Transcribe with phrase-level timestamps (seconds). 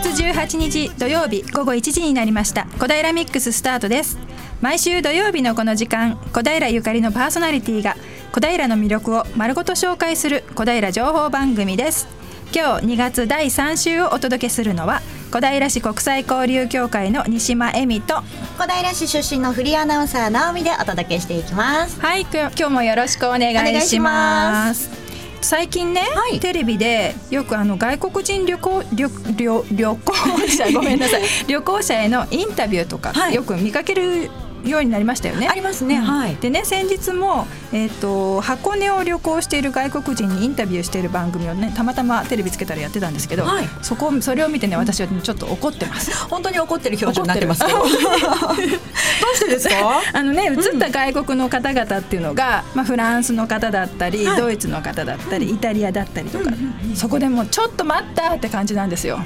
[0.00, 2.66] 月18日土曜日午後1時になりました。
[2.78, 4.18] 小平ミックススタートです。
[4.62, 7.96] 毎週土曜日のこの時間小平ゆかりのパーソナリティが
[8.32, 12.08] 小平の魅力を丸ごと紹介する小平情報番組です。
[12.54, 18.22] 今日2月第3週をお届けするのは小平市国際交流協会の西間恵美と
[18.58, 22.00] 小平市出身のフリーアナウンサー直美でお届けしていきます。
[22.00, 24.99] はい今日もよろしくお願いします
[25.42, 30.12] 最近ね、はい、テレビでよくあの外国人旅行旅旅旅行
[30.48, 31.22] 者 ごめんなさい。
[31.48, 34.30] 旅行者へのインタビューとか、よく見かける
[34.64, 35.48] ようになりましたよね。
[35.48, 35.96] ありますね。
[35.96, 36.36] うん、はい。
[36.36, 46.16] でね先日もえっ、ー、と箱根を旅行している外国人にインタビューしている番組をねたまたまテレビつけたらやってたんですけど、はい、そこそれを見てね私はちょっと怒ってます。
[46.28, 47.78] 本当に怒ってる表情になってますけど。
[47.84, 50.00] どうしてですか？
[50.12, 56.50] あのね映った外国の方々っていうのが、まあフランスの方だったり、はい、ドイツの方だったり、イタリアだったりとか、
[56.94, 59.20] そこでもちょっと待ったって感じなんですよ。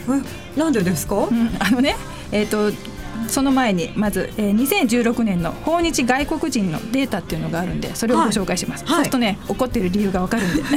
[0.57, 1.17] なんでですか？
[1.17, 1.97] うん、あのね
[2.33, 2.77] えっ、ー、と
[3.29, 10.63] その前にまず、えー、2016年の訪日外国人のデータっていうのがあるんでそれをご紹介します、はい、そうするとね怒ってる理由がわかるんで。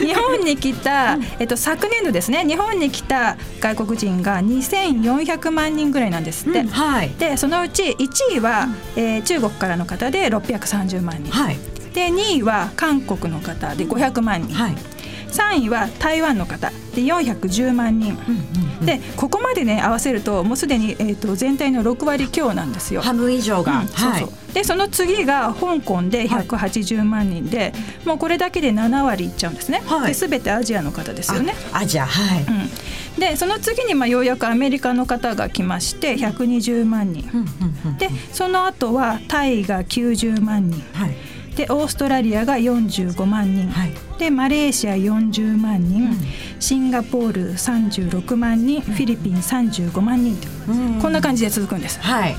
[0.00, 6.68] 日本に来た、えっと、昨年度ですね日本に来た外国人が2400万人ぐらいなんですって、うん。
[6.68, 11.58] はい、でそのうち1位は、えー、中国からの方で630万人、はい、
[11.94, 14.76] で2位は韓国の方で500万人、はい
[15.30, 16.70] 3位は台湾の方。
[16.94, 18.18] で410万人、
[18.84, 23.00] でここまでね合わせるともうすでに、えーと、全体の6割強なんですよ。
[23.00, 24.30] 半分以上が、うん、そうそう。
[24.52, 27.72] でその次が香港で180万人で、はい、
[28.06, 29.82] もうこれだけで7割いっちゃうんですね。
[29.86, 31.54] はい、で全てアジアの方ですよね。
[31.72, 37.30] アジアはい、うん、でその次にまあようやくアメリカの方が来まして120万人、
[37.98, 40.82] でその後はタイが90万人。
[40.92, 46.16] はいでオーストラリアが45万人、はい、でマレーシア40万人、うん、
[46.58, 52.00] シンガポール36万人、フィリピン35万人と、うん、こんな感じで続くんです。
[52.00, 52.36] はい。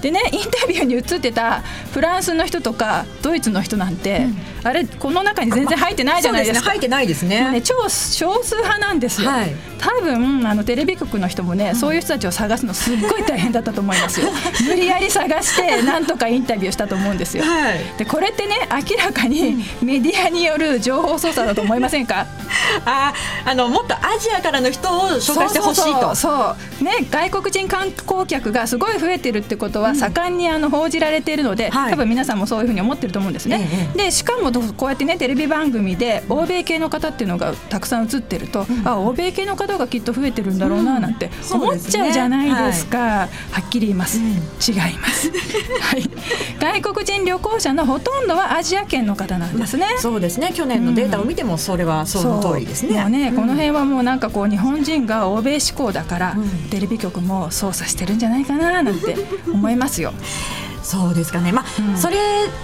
[0.00, 1.60] でねインタビューに映ってた
[1.92, 4.26] フランスの人とかドイツの人なんて、
[4.60, 6.60] うん、あれこの中に全然入ってないじゃないですか。
[6.60, 7.50] すね、入ってないですね。
[7.50, 9.30] ね超少数派なんですよ。
[9.30, 14.28] はい、多分あのテレビ局の人もね、うん、そういう人たちを探すのすっごい大変だったと思いますよ。
[14.68, 17.44] 無理やり探してなんとかインタビューしたと思うんですよ。
[17.44, 22.26] はい、でこれってね明らかにメディアによる情報操作だと思いませんか？
[22.86, 23.12] あ
[23.44, 26.14] あのもっとアジアからの人を紹介してほしいと。
[26.14, 33.68] そうね外国人観光客がすごい増えてるってことはは盛んにあの報じられているので、多分皆さんもそういうふうに思ってると思うんですね。
[33.96, 43.28] でしかもこうやってねテレビ番組で欧米系の方っていうのがたくさん映ってると、あ欧米系の方がきっと増えてるんだろうななんて思っちゃうじゃないですか、は
[43.60, 45.30] っきり言います、違います、
[45.80, 46.10] はい、
[46.80, 50.52] 外国人旅行者のほとんどはアジア圏の方なんですね、そうですね。
[50.54, 53.10] 去年のデータを見てもそれはその通りですね,、う。
[53.10, 56.36] ねこの辺はもうなんかこう日本人が欧米志向だから、
[56.70, 59.16] テレビ局も操作してるんじゃないかななんて
[59.52, 60.12] 思いますよ。
[60.88, 62.16] そうですかね、まあ、うん、それ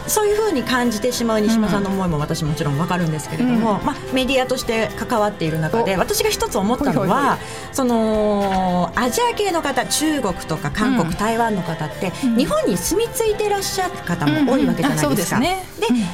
[0.06, 7.38] そういうふうに感じてしまう西村さんの思いも私もちろん分かるんですけれども、うん、まあ、メディアとして関わっている中で私が一つ思ったのは
[7.72, 15.40] そのアジア系の方中国とか韓国、うん、台湾の方って、日本に住み着いていらっしゃる方も多いわけじゃないですか。
[15.40, 15.46] で、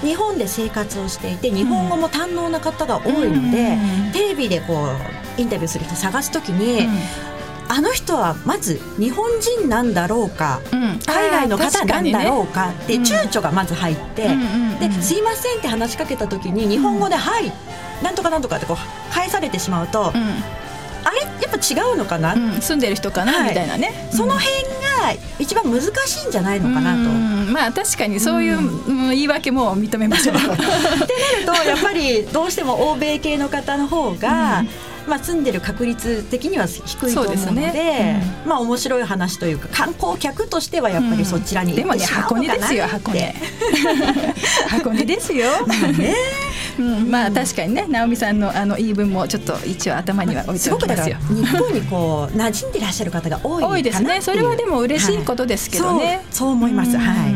[0.03, 3.79] 日本で生活をしていて日本語も堪能な方が多いので、
[4.13, 4.87] テレビでこ
[5.39, 6.89] うインタビューする人探すときに、
[7.73, 14.29] あの人はまず日本人なんだろうか、うん、海外の方なんだろうかって躊躇がまず入って、
[14.81, 17.53] ですいませんって話しかけた時に日本語で「はい
[18.03, 20.13] なんとかなんとか」ってこう返されてしまうと。
[21.03, 21.21] あれ？
[21.21, 24.53] やっぱ違うのかな、うん、住んでる人かな、はい、みたいなね、その辺
[24.91, 27.11] が一番難しいんじゃないのかなと、
[27.51, 28.59] まあ確かにそういう、
[29.09, 30.37] 言い訳も認めましょう。
[30.37, 30.59] ってなる
[31.47, 34.65] とやっぱりどうしても欧米系の方の方が、
[35.11, 38.23] まあ、住んでる確率的には低いと思うので、ね。
[38.45, 43.35] うん、まあ面白い話というか観光客としてはやっぱりそちらに行ってしまうのかな、うん、でもね箱根ですよ箱根。
[44.69, 46.15] 箱根ですよ、 まあね。
[46.79, 51.17] うん、まあ確かにね直美さんのあの言い分もちょっと一応頭には置いておきますよ。
[51.29, 54.21] 日本にこう馴染んでいらっしゃる方が多い多いですね。
[54.21, 56.07] それはでも嬉しいことですけどね。
[56.07, 56.97] はい、そう思います。
[56.97, 57.35] はい。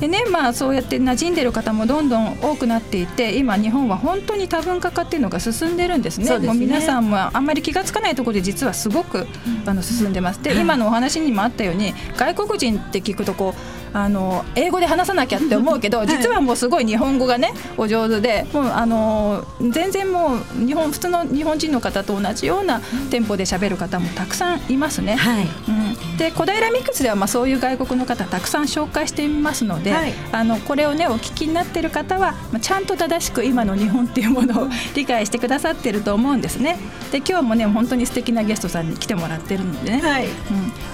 [0.00, 6.26] でねまあそうやって馴染んでる方もどんどん多くなっていて今日本は本当に多文化化っていうのが進んでるんですね。
[6.26, 6.46] すね。
[6.46, 9.26] もう皆さんもあんまり気が付かないところで実はすごく
[9.66, 10.42] あの進んでます。
[10.42, 22.80] で今のお話にもあったように外国人って聞くとこうあの英語で話さなきゃって思うけど、実はもうすごい日本語がねお上手でもうあの全然もう日本普通の日本人の方と同じような
[23.10, 25.14] テンポで喋る方もたくさんいますね。
[25.14, 36.78] はい、うんで小平ミックスではまあそういう外国の方たくさん紹介していますので、はい、あのこれをねお聞きになっている方は、まあ、ちゃんと正しく今の日本っていうものを理解してくださってると思うんですね。
[37.10, 40.32] で今日もね本当に素敵なゲストさんに来てもらってるのでね、はい、うん、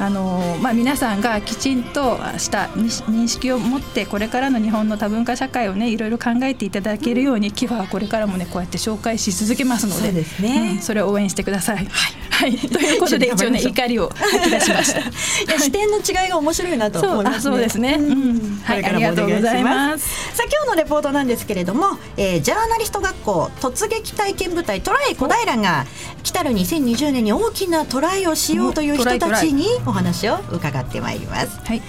[0.05, 10.02] あのまあ、皆さんがきちんとした認識を持ってこれからの日本の多文化社会をねいろいろ考えていただけるようにキファはこれからもねこうやって紹介し続けますので。
[10.02, 11.76] そうですね、うん、それを応援してください。
[11.76, 11.87] はい、
[12.31, 15.10] はい、ということで 一応ね怒りを吐き出しました。
[15.11, 17.97] いや視点の違いが面白いなと思います、ね、そうですね。
[17.99, 20.37] うん、はい、ありがとうございます。
[20.37, 25.87] さあ今日のレポートなんですけれども、えー、ジャーナリスト学校突撃体験部隊トライ小平が
[26.23, 31.59] 来たる2020年に大きなトライをしようという人たちにお話を伺ってまいります。
[31.65, 31.83] はい。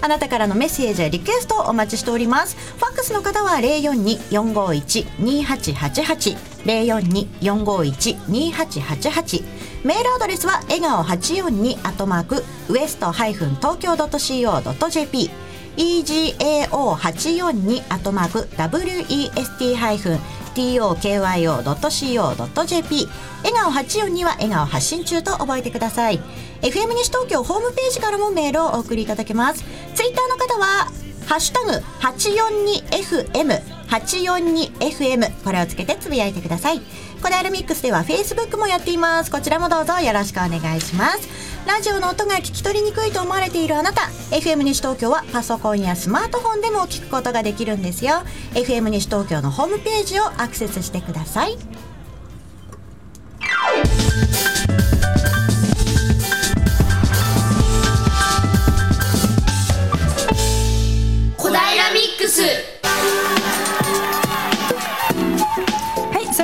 [0.00, 2.56] あなたからのメッセージやリクエストをお待ちしております。
[2.76, 6.36] ファックスの方は零四二四五一二八八八。
[6.64, 9.42] 零四二四五一二八八八。
[9.84, 15.30] メールアドレスは笑顔八四二アットマークウエストハイフン東京ドット CO ドット JP
[15.76, 20.18] egao842 アットマーク west ハイフン
[20.56, 23.06] tokyo.co.jp
[23.44, 26.20] 笑顔842は笑顔発信中と覚えてください。
[26.62, 29.64] FM 西東京ホームページからもメールをお送りいただけます。
[29.94, 30.90] ツイッターの方は
[31.26, 36.80] ハッシュタグ 842FM 842FM これをつけてつぶやいてください。
[37.22, 39.30] コダイルミックスでは Facebook もやっています。
[39.30, 41.28] こちらもどうぞよろしくお願いします。
[41.66, 48.22] ラジオの音が聞き取りにくいと思われているあなた FM 西東京はパソコンやスマートフォンでも聞くことができるんですよ。
[48.54, 51.58] FM 西東京のホームページをアクセスしてください。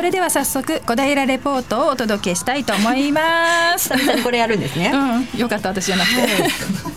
[0.02, 3.88] それでは早速小平レポートをお届けしたいと思います。
[4.24, 6.30] これやるんですね、うん、よかった私じゃなくて、はい、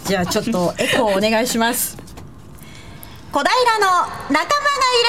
[0.05, 1.95] じゃあちょっとエコーお願いします。
[3.31, 4.47] 小平の仲間がいれ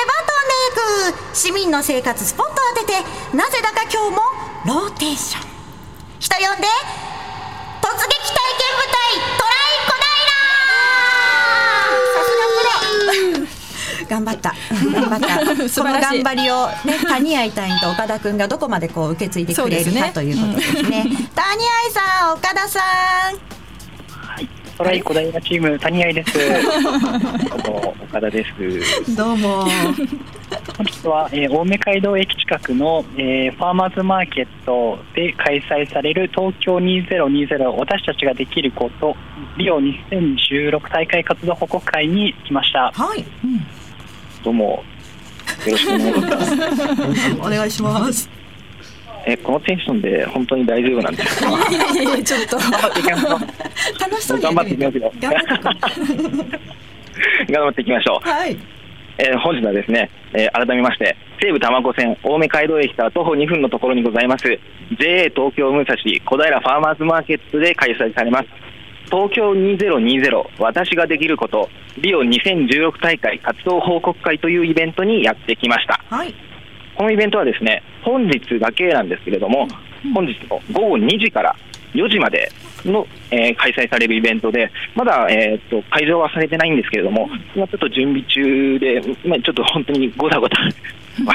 [0.05, 1.37] ば飛んでいく。
[1.39, 2.93] 市民の生活スポット当てて
[3.35, 4.23] なぜだか今日も
[4.67, 5.47] ローテーション。
[6.21, 6.69] 人呼んで突撃体験
[8.77, 9.09] 部隊
[9.39, 9.97] トライ小
[14.07, 14.55] 頑張った。
[14.93, 15.69] 頑張った。
[15.69, 22.83] その頑張りをね谷愛隊員と岡田君がどこまでこう受け継いでくれるか、ということですね、うん、谷愛さん岡田さん。
[22.83, 26.39] はいトライ小平チーム谷愛です。
[27.65, 29.17] どうも岡田です。
[29.17, 29.65] どうも。
[30.77, 39.17] 本日は、えー、青梅街道駅近くの、えー、ファーマーズマーケットで開催される東京2020私たちができること
[39.57, 42.93] リオ2016大会活動報告会に来ました。
[42.93, 43.67] はい、うん
[44.47, 44.85] どうも
[45.67, 47.37] よろしくお願いします。
[47.41, 48.31] お願いします。
[49.27, 51.51] えこのテンションで本当に大丈夫なんですか？
[51.51, 53.41] いやいやちょっと頑張っていきましょう。
[53.99, 55.13] 楽しそう頑張っていきますよ。
[55.21, 55.33] 頑
[57.65, 58.29] 張っていきましょう。
[58.29, 58.57] はい。
[59.19, 64.45] えー、本日はですね、えー、改めまして西武多摩湖線青梅街道駅から徒歩2分のところにございます
[65.01, 68.47] JA 東京武蔵小平ファーマーズマーケットで開催されます
[69.07, 71.69] 東京2020私ができること
[71.99, 76.35] リオ2016大会活動報告会というイベントにやってきました、はい、
[76.97, 79.67] このイベントはですね本日だけなんですけれども、
[80.05, 81.57] うん、本日の午後2時から
[81.95, 82.53] 4時まで
[82.85, 90.71] の、えー、開催されるイベントで、まだ、えーと、会場はされてないんですけれども、今ちょっと準備中で、まあ、ちょっと本当にごたごた、わ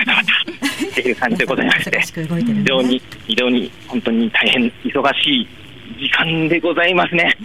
[0.05, 1.99] たわたっていう感じでございまして、
[2.53, 5.47] 非常に、非常に本当に大変忙しい
[5.99, 7.35] 時間でございますね。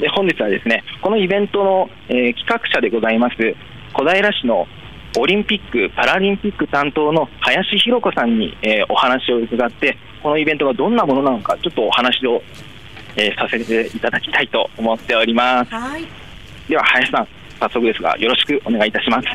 [0.00, 3.36] で本日はですねこのイベントの、えー、企画者でございます
[3.92, 4.66] 小平市の
[5.18, 12.42] オリンピック・パラリンピック担当の林弘子さんに、えー、お話を伺ってこのイベントがどんなものなのかちょっとお話を、
[13.16, 15.70] えー、させていただきたいと思っております。
[16.68, 17.28] では林さん
[17.60, 19.26] 早速ですがよろしくお願いいたします。
[19.26, 19.32] よ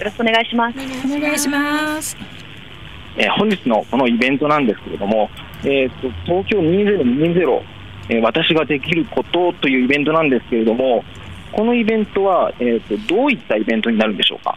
[0.00, 0.78] ろしくお願いします。
[1.06, 2.39] お願いします。
[3.16, 5.30] えー、本日のこのイベントなんですけれども、
[5.64, 7.62] えーと、東京2020、
[8.10, 11.04] えー、私ができることというイベントなんですけれども、
[11.52, 14.56] このイベントは、えーとどういったイベントになるんでしょうか？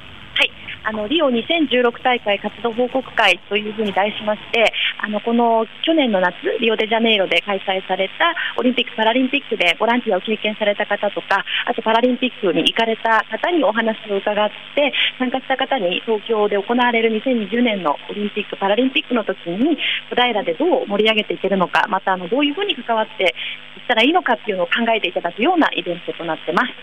[0.84, 19.80] あのリオ2016大会活動報告会というふうに題しましてあのこの去年の夏リオデジャネイロで開催されたオリンピック・パラリンピックでボランティアを経験された方とかあとパラリンピックに行かれた方にお話を伺って参加した方に東京で行われる2020年のオリンピック・パラリンピックの時に
[20.12, 26.74] 小平でどう盛り上げていけるのかまたあのどういうふうに関わっていったらいいのかっていうのを考えていただくようなイベントとなってます。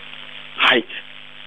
[0.57, 0.85] はい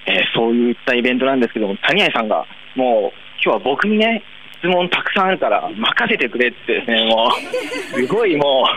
[0.07, 2.45] えー、そういったイベントなんですけども、谷合さんが、
[2.75, 4.23] もう、今日は僕にね、
[4.59, 7.31] 質問たくさんあるから任せてくれってですね、もう、
[8.01, 8.67] すごいも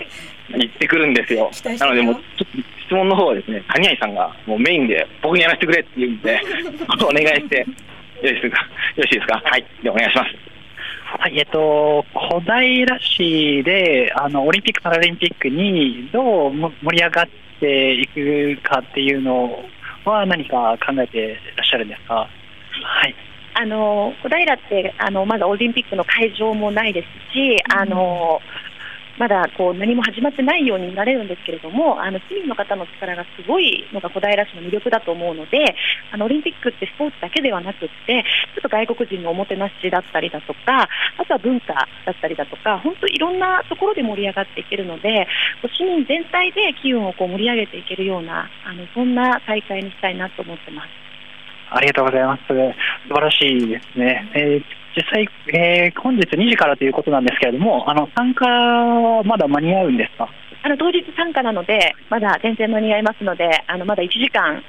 [0.52, 1.50] う、行ってくるんですよ。
[1.78, 2.44] なので、もうちょっと
[2.86, 6.40] 質問の方はですね、谷合さんがもうメインで僕にやらせてくれって言うんで、
[7.04, 7.64] お願いして、よ
[8.22, 8.62] ろしいですか？
[8.62, 8.66] よ
[8.96, 9.42] ろしいですか？
[9.44, 10.34] はい、でお願いします。
[11.20, 17.28] はい、えっと、小平市であのオリンピック・パラリンピックにどう盛り上がっ
[17.60, 19.64] ていくかっていうの
[20.08, 22.14] は何か考えていらっしゃるんですか？
[22.14, 22.28] は
[23.06, 23.14] い。
[23.54, 28.40] あの小平ってあのまだオリンピックの会場もないですし、あの
[29.18, 35.74] まだこう何も始まってないようになれるんですけれども、あの市民の方の力がすごいのが小平市の魅力だと思うので、
[36.10, 38.22] あのオリンピックってスポーツだけではなくって、
[38.54, 41.74] ちょっと外国人のおもてなしだったりだとか、あとは文化
[42.06, 45.26] だったりだとか、本当いろんなところで盛り上がっていけるので、
[45.76, 51.17] 市民全体で機運をこう盛り上げていけるような、あのそんな大会にしたいなと思ってます。
[51.70, 52.42] ありがとうございます。
[52.46, 54.30] 素晴らしいですね。
[54.34, 54.64] えー
[54.96, 60.28] 実際、えー、本日2時からということなんですけれども、あの参加はまだ間に合うんですか？
[60.64, 64.60] あの当日参加なので、まだ全然間に合いますので、あのまだ1時間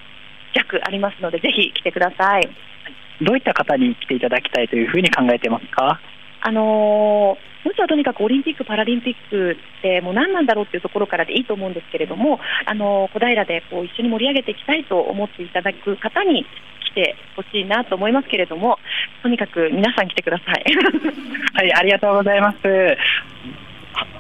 [0.54, 2.50] 弱ありますので、ぜひ来てください。
[3.22, 6.00] どういった方に来ていただきたいというふうに考えていますか？
[6.42, 18.78] あのーまずはとにかくオリンピック・パラリンピックってもう何なんだろうっていうところからでいいと思うんですけれども、あの小平でこう一緒に盛り上げていきたいと思っていただく方に来てほしいなと思いますけれども、
[19.24, 20.64] とにかく皆さん来てください。
[21.54, 22.58] はい、ありがとうございます。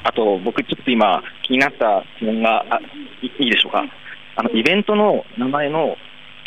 [0.03, 2.79] あと、僕、ちょっと今、気になった質問があ
[3.21, 3.85] いいでしょうか。
[4.35, 5.97] あのイベントの名前の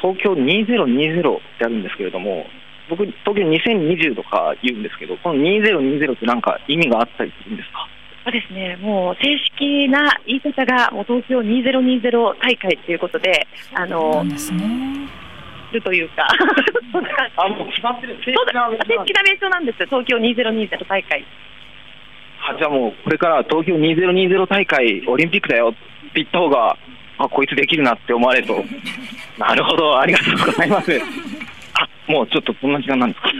[0.00, 2.46] 東京2020ってあるんですけれども、
[2.88, 7.86] 僕、東京2020とか言うんですけど、この2020ってなんか意味があったりするんですか？
[8.24, 14.62] そうですね、もう正式な言い方がもう東京2020大会ということで、あの、ですね。
[15.72, 16.26] るというか、
[17.36, 18.16] あもう決まってる。
[18.24, 21.24] 正式な名称なんです、東京2020大会。
[22.48, 25.68] あじゃあもう、これから東京2020大会、オリンピックだよ。
[25.70, 25.78] って
[26.16, 26.76] 言った方が、
[27.18, 28.64] あこいつできるなって思われると、
[29.38, 31.00] なるほど、ありがとうございます。
[31.74, 33.30] あもうちょっとそんな時間なんですか。
[33.30, 33.34] い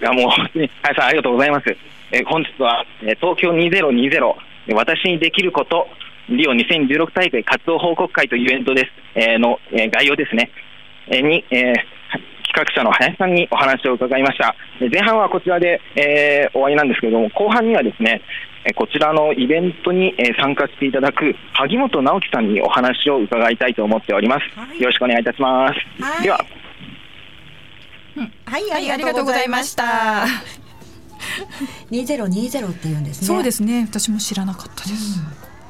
[0.00, 1.76] やもう、本当に、林さん、ありがとうございます。
[2.12, 4.34] えー、本日は、えー、東京2020、
[4.74, 5.88] 私にできること、
[6.28, 10.73] リオ2016大会活動報告会というイベントです、えー、の、えー、概要ですね、えー、
[11.10, 11.74] に、えー、
[12.46, 14.54] 企画者の林さんにお話を伺いました。
[14.80, 18.22] 前半はこちらで、えー、終わりなんですけれども、後半にはですね、
[18.76, 24.58] こちらのイベントに参加していただく萩本直樹さんにお話を伺いたいと思っております。
[24.58, 26.02] はい、よろしくお願いいたします。
[26.02, 26.38] はい、では。
[28.46, 30.24] はい、ありがとうございました。
[31.90, 33.26] 二ゼロ二ゼロって言うんですね。
[33.26, 33.86] そうですね。
[33.90, 35.20] 私も知らなかったです。
[35.20, 35.26] うん、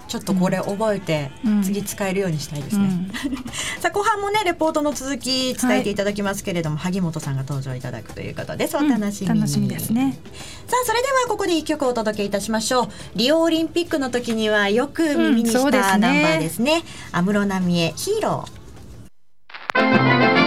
[0.08, 1.30] ちょっとこれ覚えて、
[1.62, 2.84] 次使えるようにしたいですね。
[2.84, 3.10] うん、
[3.80, 8.76] さあ後半もねレポートの続き伝えていただきますけれども、はい、萩本さんが登場いただくということです。
[8.76, 10.18] お楽しみ、楽しみですね。
[10.66, 12.88] さあそれではここで一曲お届けいたしましょう。
[13.16, 16.82] リオオリンピックの時にはよく耳にしたナンバーですね。
[17.12, 20.43] 安室奈美恵ヒーロー。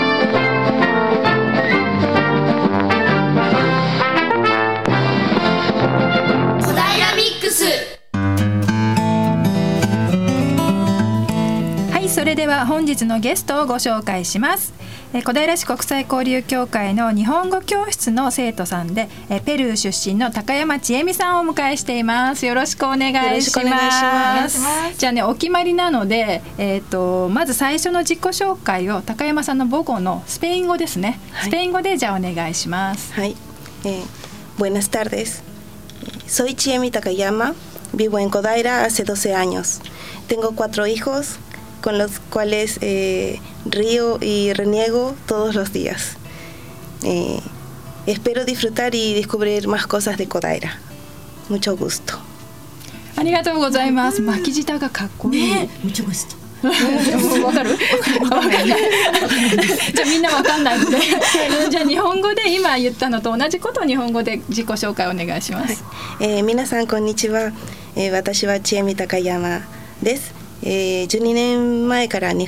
[12.27, 14.73] れでは本日のゲストをご紹介します。
[15.13, 19.07] 小平市国際交流協会の日本語教室の生徒さんで
[19.45, 22.45] ペルー出身の高山千恵美さんをお迎えしています。
[22.45, 24.59] よろしくお願いします。
[24.97, 33.13] じゃあねお決まりなのでえっ、ー、とまず最初の自己紹介を高山さんの母語のスペイン語ですね、はい、スペイン語でじゃあお願いします。
[33.13, 33.37] はい、
[33.85, 34.03] えー、
[34.57, 35.41] Buenas tardes
[36.27, 37.55] Soy Chiemi Takayama
[37.93, 39.79] vivo en Kodaira hace 12 años。
[40.27, 41.39] Tengo cuatro hijos
[41.87, 46.17] con los cuales eh, río y reniego todos los días.
[47.03, 47.39] Eh,
[48.05, 50.81] espero disfrutar y descubrir más cosas de Kodaira.
[51.47, 52.19] Mucho gusto.
[53.15, 54.21] ありがとうございます。
[54.21, 55.41] 巻き舌がかっこいい。
[55.49, 56.35] ね、mucho gusto。
[57.41, 57.69] わかる？
[59.95, 60.97] じゃあみんなわかんないので、
[61.69, 65.81] じゃあ日本語で今言ったのと同じことを日本語で自己紹介お願いします。
[65.85, 67.53] はい、えー、皆さんこんにちは。
[67.95, 69.61] えー、私は千恵美高山
[70.03, 70.35] です。
[70.63, 72.47] えー、12年前からに、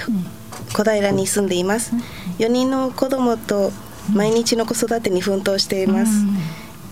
[0.73, 1.93] 小平に住んでいます、
[2.39, 3.71] 4人の子供と
[4.13, 6.11] 毎日の子育てに奮闘しています、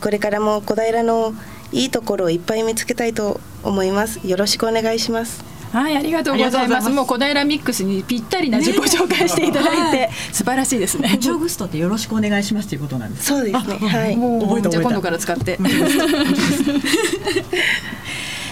[0.02, 1.34] これからも小平の
[1.72, 4.26] いいところをいっぱい見つけたいと思います。
[4.26, 5.44] よろしくお願いします。
[5.72, 6.90] はい、ありがとうございます。
[6.90, 11.18] もう小平ミックスにぴったりな自己紹介していただいて、 素晴らしいですね。
[11.20, 13.26] ジョグストってよろしくお願いしますということなんです。
[13.26, 13.60] そうですね。
[13.88, 14.16] はい。
[14.16, 15.60] もう覚えたじゃ今度から使って。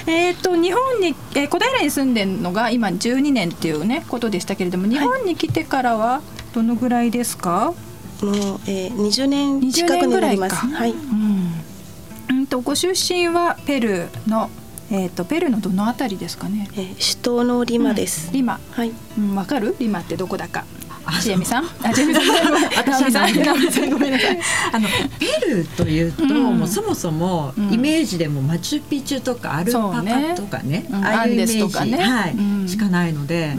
[0.08, 6.22] えっ、と日本に、えー、小平に住んでるのが今12年っていうねことでしたけれども日本に来てからは
[6.54, 7.74] どのぐらいですか、
[8.22, 8.34] もう、
[8.68, 10.56] えー、20年近くになります。
[10.56, 10.92] はい。
[10.92, 11.52] うん。
[12.30, 14.50] うんとご出身はペルーの
[14.92, 16.68] えっ、とペルーのどのあたりですかね？
[16.74, 18.28] えー、首都のリマです。
[18.28, 18.60] うん、リマ。
[18.72, 18.92] はい。
[19.18, 19.76] うん、わかる？
[19.80, 20.64] リマってどこだか。
[21.22, 22.24] ちえみさん、あ、ちえみさん、
[22.78, 24.40] 私さん、ごめんなさい。
[24.74, 24.88] あの
[25.20, 31.60] ペルーというと、もうそもそもイメージでもマチュピチュとかアルパカとかね、ああいうイメージ
[31.98, 32.28] は
[32.66, 33.56] い、しかないので。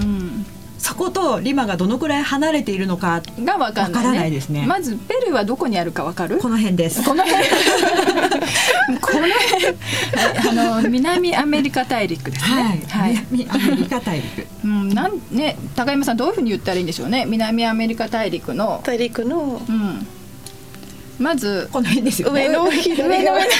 [0.78, 4.64] そことリマがどのくらい離れているのかがわかんない,、ですね。
[4.66, 6.38] まずペルーはどこにあるかわかる？
[6.38, 7.02] この辺です。
[7.02, 7.44] この辺。
[9.00, 10.58] この辺。
[10.68, 12.82] あの南アメリカ大陸ですね。
[12.88, 13.26] はい。
[13.30, 14.46] 南アメリカ大陸。
[14.64, 17.24] うん、なんね高山さんどういうふうに言ったらいいんでしょうね。
[17.26, 18.80] 南アメリカ大陸の。
[18.84, 19.60] 大陸の。
[19.68, 20.06] うん。
[21.18, 23.50] まずこの辺ですよ、ね、上の左側上の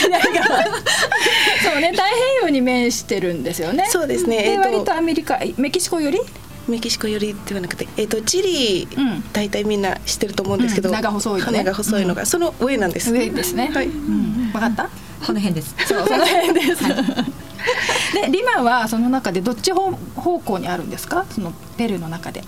[0.00, 0.62] 左側
[1.62, 3.86] そうね太平洋に面してるんですよね。
[3.88, 6.20] そうですね、で、えー、割とアメリカメキシコより？
[6.68, 13.10] メキシコよりではなくて、えーと、チリ、うん、大体みんな知ってると思うんですけど、うん、長細い、ね、羽が細いのが、うん、その上なんです。
[13.12, 13.70] 上ですね。
[13.74, 14.88] はい、うん、分かった？
[15.26, 15.74] この辺です。
[15.86, 16.94] そうその辺です、はい、
[18.30, 21.26] でリマはその中でどっち方方向にあるんですか？
[21.30, 22.42] そのペルーの中で。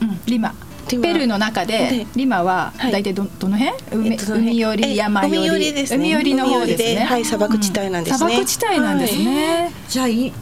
[0.00, 0.54] うんリマ
[0.88, 3.72] ペルーの中でリマは大体どどの辺？
[3.92, 7.00] 海,、海より山より海寄り海寄りの方ですね。
[7.00, 10.32] はい砂漠地帯なんですね、砂漠地帯なんですね、じゃあ印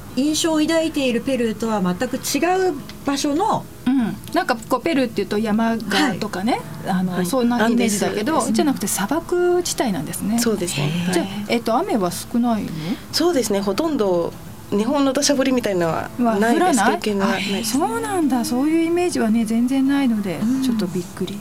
[0.43, 10.39] 象を抱いているペルーとは全く違う場所のうん、なんかこうペルーっていうと山がとかね、はい、あの、はい、そんなイメージだけど、じゃなくて砂漠地帯なんですね。
[10.39, 10.91] そうですね。
[11.13, 12.71] じゃあ、えっと雨は少ないの？
[13.11, 13.61] そうですね。
[13.61, 14.33] ほとんど
[14.71, 18.45] 日本の土砂降りみたいなのはないです経験がないそうなんだ。
[18.45, 21.39] そういうイメージはね全然ないので、うん、ちょっとびっくり、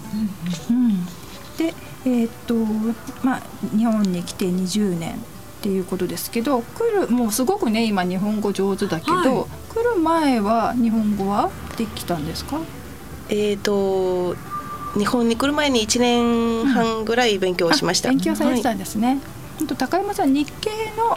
[0.69, 1.05] うん、うん、
[1.57, 1.73] で
[2.05, 2.55] えー、っと
[3.23, 3.41] まあ
[3.77, 5.17] 日本に来て20年っ
[5.61, 9.25] ていうことですけど来るもうすごくね今日本語上手だけど、はい、
[9.73, 12.59] 来る前は日本語はできたんですか？
[13.29, 14.35] えーと
[14.97, 19.19] 日本に来る前に1年半ぐらい勉強しました、うん、勉強されてたんですね、
[19.59, 21.15] はい、高山さん日系の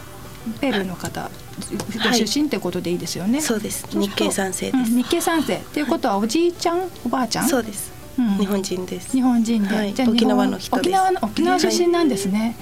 [0.61, 1.31] ペルーの方
[1.77, 3.41] ご出身ってことでいいですよね。
[3.41, 3.87] そうです。
[3.91, 4.91] 日系三世です。
[4.91, 7.49] 日系三世っていうことはおじいちゃん、おばあちゃん？
[7.49, 7.93] そうです。
[8.39, 9.13] 日本人です。
[9.13, 12.57] 日本人で、じゃ沖縄の人沖縄の沖縄出身なんですね。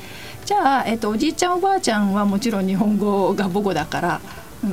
[0.45, 4.21] じゃあえっとおじいちゃんおばあちゃんはもちろん日本語が母語だから。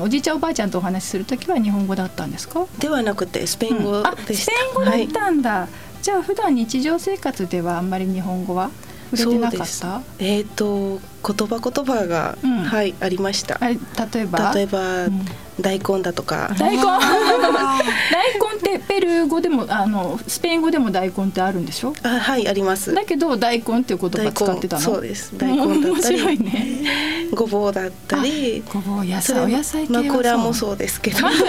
[0.01, 2.67] おじいちゃんおばあちゃんとお話しする時は日本語だったんですか？
[2.77, 5.69] ではなくてスペイン語でスペイン語だったんだ、
[6.01, 8.69] じゃあ普段日常生活ではあんまり日本語は
[9.15, 10.01] 触れてなかった？
[10.19, 13.57] えっ、ー、と言葉言葉が、うん、はいありました。
[13.65, 13.75] 例
[14.21, 14.51] えば？
[14.53, 15.25] 例えば、うん。
[15.59, 16.51] 大根だとか。
[16.59, 21.93] 大 根大根ってペルー語でも あのスペイン語でも大根ってあるんでしょ？
[22.03, 22.93] あはいあります。
[22.93, 24.81] だけど大根っていう言葉使ってたの？
[24.81, 25.33] そうです。
[25.37, 26.83] 大根だったり、ね、
[27.33, 28.63] ごぼうだったり。
[28.71, 31.21] ごぼう野菜お野菜系枕もそうですけど。
[31.21, 31.41] 枕？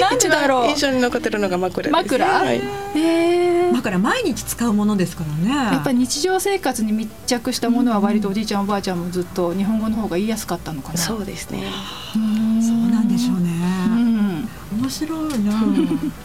[0.00, 0.68] なんでだろう？
[0.68, 2.60] 印象に残ってるのが枕枕、はい、
[2.96, 5.54] え枕毎日使うものですからね。
[5.72, 10.98] やっぱり日常生活に密着したものは割とおじいちゃんおばあちゃんもずっと日本語の方が言いやすかったのかな。
[10.98, 11.64] そうですね。
[12.12, 13.50] そうなんでしょうね、
[13.88, 15.62] うん、面白いな。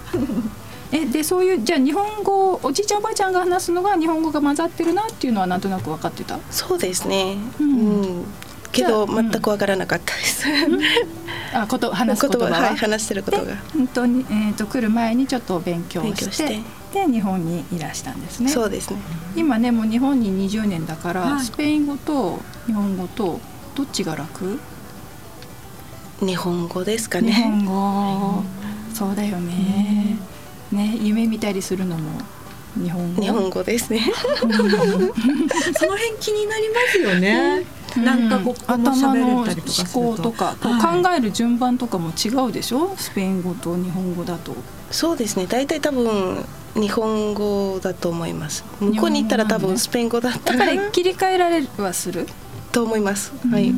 [0.91, 6.39] えでそういうじゃあ日本語おじいちゃんおばあちゃんが話すのが日本語が混ざってるなっていうのはなんとなく分かってた？
[6.49, 7.37] そうですね。
[7.59, 8.25] うん、うん。
[8.71, 10.45] けど全くわからなかったです。
[11.53, 13.55] あこと話す言葉は、はい、話してることが。
[13.73, 16.59] 本当にえっ、ー、と来る前にちょっと勉強して
[16.93, 18.49] で日本にいらしたんですね。
[18.49, 18.99] そうですね。
[19.35, 23.39] 今ねもう日本に20年だから、はい、スペイン語と日本語と
[23.75, 24.59] どっちが楽？
[26.21, 27.31] 日本語ですかね。
[27.31, 28.43] 日本語、
[28.93, 30.17] そうだよね。
[30.71, 32.21] ね夢見たりするのも
[32.75, 33.21] 日本語？
[33.21, 34.01] 日本語ですね。
[34.37, 34.69] その辺
[36.19, 37.65] 気になりますよね。
[37.97, 39.45] なんかこう頭の思
[39.93, 40.67] 考とか、考
[41.17, 42.95] える順番とかも違うでしょ？
[42.97, 44.55] スペイン語と日本語だと
[44.91, 48.63] そうですね大体多分日本語だと思います。
[48.79, 52.27] 向こうに行ったら多分スペイン語だったらやっぱり切り替えられはする？
[52.71, 53.31] と思います。
[53.51, 53.73] はい。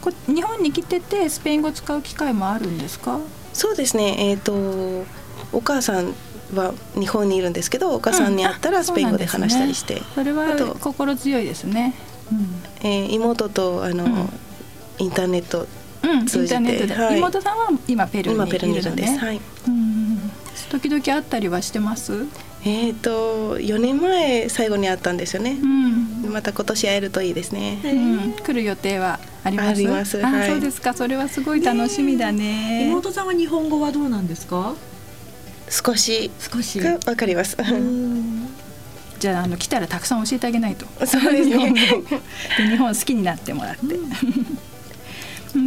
[0.00, 3.18] こ日本に来ててスペイン語使う機会もあるんですか？
[3.52, 4.16] そうですね。
[4.18, 5.06] えっ、ー、と
[5.52, 6.14] お母さん
[6.54, 11.94] は日本にいるんですけどお母さんに会ったらスペイン語で話したりして、うんそね、それは心強いですね、
[12.32, 14.28] うん、えー、妹とあの、うん、
[14.98, 15.66] インターネット
[16.26, 19.40] 通じて、はい、妹さんは今ペルーにいるんです、はい、
[20.70, 22.26] 時々会ったりはしてます？
[22.64, 25.66] えっ、ー、と4年前最後に会ったんですよね、う
[26.28, 29.68] ん、また今年会えるといいですね、うん、来る予定はあります？
[29.68, 30.94] あります、はい、そうですか。
[30.94, 34.74] それはすごい楽しみだね、ね、妹さんは日本語はどうなんですか？
[35.70, 36.30] 少し。
[36.38, 36.80] 少し。
[36.80, 37.56] わかります。
[39.20, 40.86] じゃああの来たらたくさん教えてあげないと。
[41.06, 41.72] そうですね。
[42.58, 44.10] で日本好きになってもらって、うん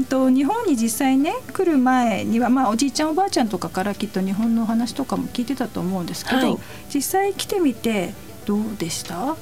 [0.06, 6.58] と日本に実際ね来る前には、まあ、おじいちゃんおばあちゃんとかからきっと日本の話とかも聞いてたと思うんですけど、はい、
[6.93, 8.13] 実際来てみて
[8.46, 9.36] どうでした？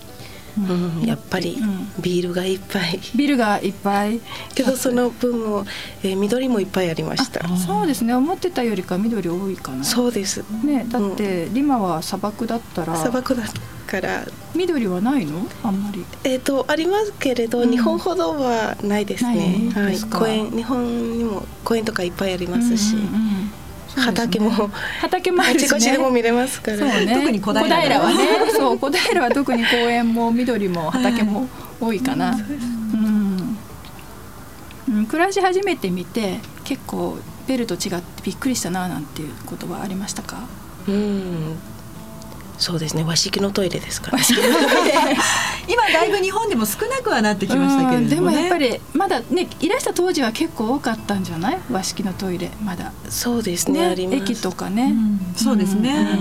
[0.57, 1.57] うん、やっぱり
[1.99, 4.19] ビールがいっぱい、ビールがいっぱい。
[4.53, 5.65] けどその分も、
[6.03, 7.47] えー、緑もいっぱいありました。
[7.57, 8.13] そうですね。
[8.13, 9.83] 思ってたよりか緑多いかな。
[9.83, 10.43] そうです。
[10.63, 12.95] ねだって、リマは砂漠だったら。
[12.95, 13.43] 砂漠だ
[13.87, 14.25] から。
[14.53, 15.47] 緑はないの？
[15.63, 16.05] あんまり。
[16.25, 19.71] えっ、ー、とありますけれど、うん、日本ほどはないですね。
[19.73, 19.99] はい。
[20.01, 23.50] 公園日本にも公園とかいっぱいありますし、うん
[23.95, 24.69] 畑も、
[25.01, 28.10] 畑もあるし、ね、あちこちでも見れますから、ね、特に小平は。
[28.10, 28.51] ね。
[28.51, 31.47] そう小平は特に公園も緑も畑も
[31.80, 33.58] 多いかな、うん。
[34.89, 40.43] うん、暮らし始めてみて結構ベルと違ってびっくりしたななんていうことはありましたか？
[40.88, 41.58] うん
[42.62, 43.04] そうですね。
[43.04, 44.19] 和式のトイレですから、
[45.67, 51.60] 今だいぶ日本でも少なくはなってきましたけれども、ね、でもやっぱりまだねいらした当時は結構多かったんじゃない？
[51.71, 52.91] 和式のトイレまだ。
[53.10, 56.19] そうですね、ね、駅とかね、うん、そうですね、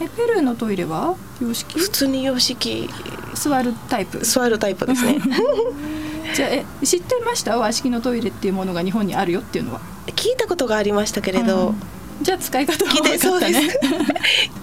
[0.00, 1.78] えペルーのトイレは洋式？
[1.80, 2.88] 普通に洋式。
[3.34, 4.24] 座るタイプ？
[4.24, 5.18] 座るタイプですね。
[6.34, 7.58] じゃあえ知ってました？
[7.58, 9.80] 和式のトイレっていうものが日本にあるよっていうのは。
[10.14, 11.76] 聞いたことがありましたけれど、うん
[12.22, 13.78] じゃあ使い方聞いてそうです。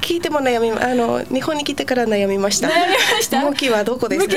[0.01, 2.67] 聞いても悩みあの日本に来てから悩みました。
[2.67, 3.41] 悩みました？
[3.43, 4.27] 向きはどこです？
[4.27, 4.33] か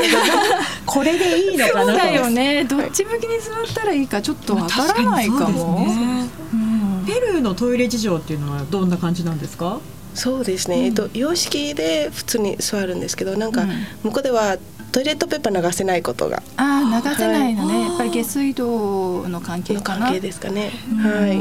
[0.84, 1.92] これでいいのかな？
[1.92, 2.64] そうだよね。
[2.64, 9.80] どっち向きに座ったらいいかちょっとわからないかも、ねうん、ペルーのトイレ事情っていうのはどんな感じなんですか？
[10.14, 13.64] そうですね、うん、えっと洋式で普通に座るんですけどなんか
[14.02, 14.58] 向こうでは
[14.92, 16.42] トイレットペーパー流せないことが。
[16.58, 20.70] ああ流せないのね、はい、やっぱり下水道の関係かな関係ですかね。
[21.02, 21.40] はい。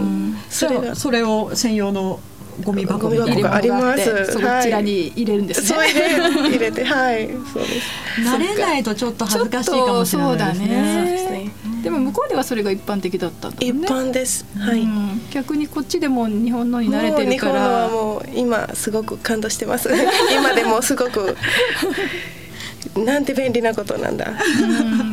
[0.49, 0.95] それが。
[0.95, 2.21] それを専用の
[2.63, 4.31] ゴミ箱があります。
[4.31, 5.77] そちらに入れるんですね。
[5.77, 7.91] はい、入れて、はい、そうです。
[8.21, 11.51] 慣れないとちょっと恥ずかしいかもしれないですね。
[11.83, 14.45] でも向こうではそれが一般的だったんだ、ね、一般です。
[14.57, 14.87] はい、
[15.31, 17.53] 逆にこっちでも日本のに慣れてるから。
[17.53, 19.89] 日本のはもう今すごく感動してます。
[20.33, 21.35] 今でもすごく
[22.95, 24.33] なんて便利なことなんだ。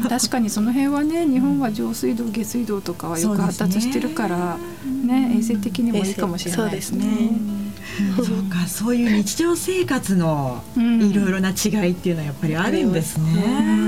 [0.08, 4.58] 確かにその辺はね日本は上水道下水道とかはよく発達してるから
[5.06, 7.30] ね、ね、衛生的にもいいかもしれないですね。
[8.16, 13.78] そうかそういう日常生活のいろいろな違いっていうのはやっぱりあるんですね。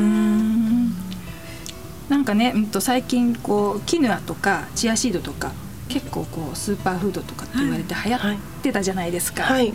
[2.09, 5.53] なんかね、うんと最近こうキヌアとかチアシードとか
[5.90, 9.42] 結構こうスーパーフードとかって言われて流行ってたじゃないですか。
[9.42, 9.72] はい、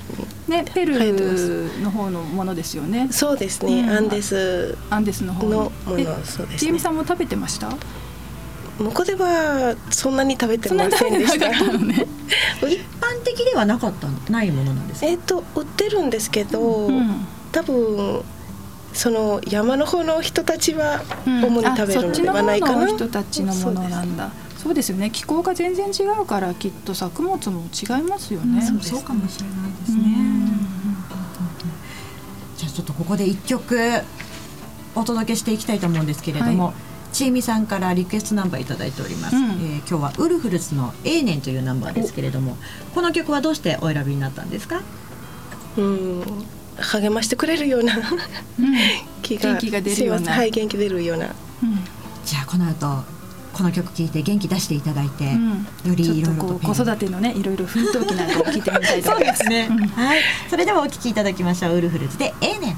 [0.47, 3.09] ねペルーの方のものですよね。
[3.11, 6.57] そうですね、うん、アンデスアンデスの方のものそうです、ね。
[6.57, 7.69] ジェミさんも食べてました？
[8.79, 11.49] 向こうではそんなに食べてませんでした。
[11.49, 12.07] ね、
[12.59, 18.23] 一般的ではなかったないものなんですえっ、と売ってるんですけど、うん、多分
[18.93, 22.83] その山の方の人たちは主に食べるのではないかな。
[22.83, 24.31] うん、人たちのものなんだ。
[24.65, 25.11] そうですよね。
[25.11, 30.01] 気候が全然違うからきっと作物も違いますよね、うん、そうかもしれないですね、
[32.57, 33.77] じゃあちょっとここで一曲
[34.95, 36.73] お届けしていきたいと思うんですけれども、はい、
[37.13, 42.57] ちえみさんからリクエストナンバーいただいております、うん、えー、今日はウルフルズの「永年」というナンバーですけれども
[42.95, 44.81] この曲はどうしてお選びになったんですか？
[45.77, 46.23] うん
[46.77, 47.93] 励ましてくれるような
[49.21, 50.31] 気が元気が出るような。
[50.31, 51.27] はい元気出るような、
[51.61, 51.79] うん、
[52.25, 53.14] じゃあこの後
[53.55, 59.43] この曲聴いて元気出していただいて、うん、よりいろいろと子育てのねいろいろ奮闘記なんかを聞いてみたいと思います。
[59.45, 60.19] ね、 はい。
[60.49, 61.77] それではお聴きいただきましょう。
[61.77, 62.77] ウルフルズで「ええねん」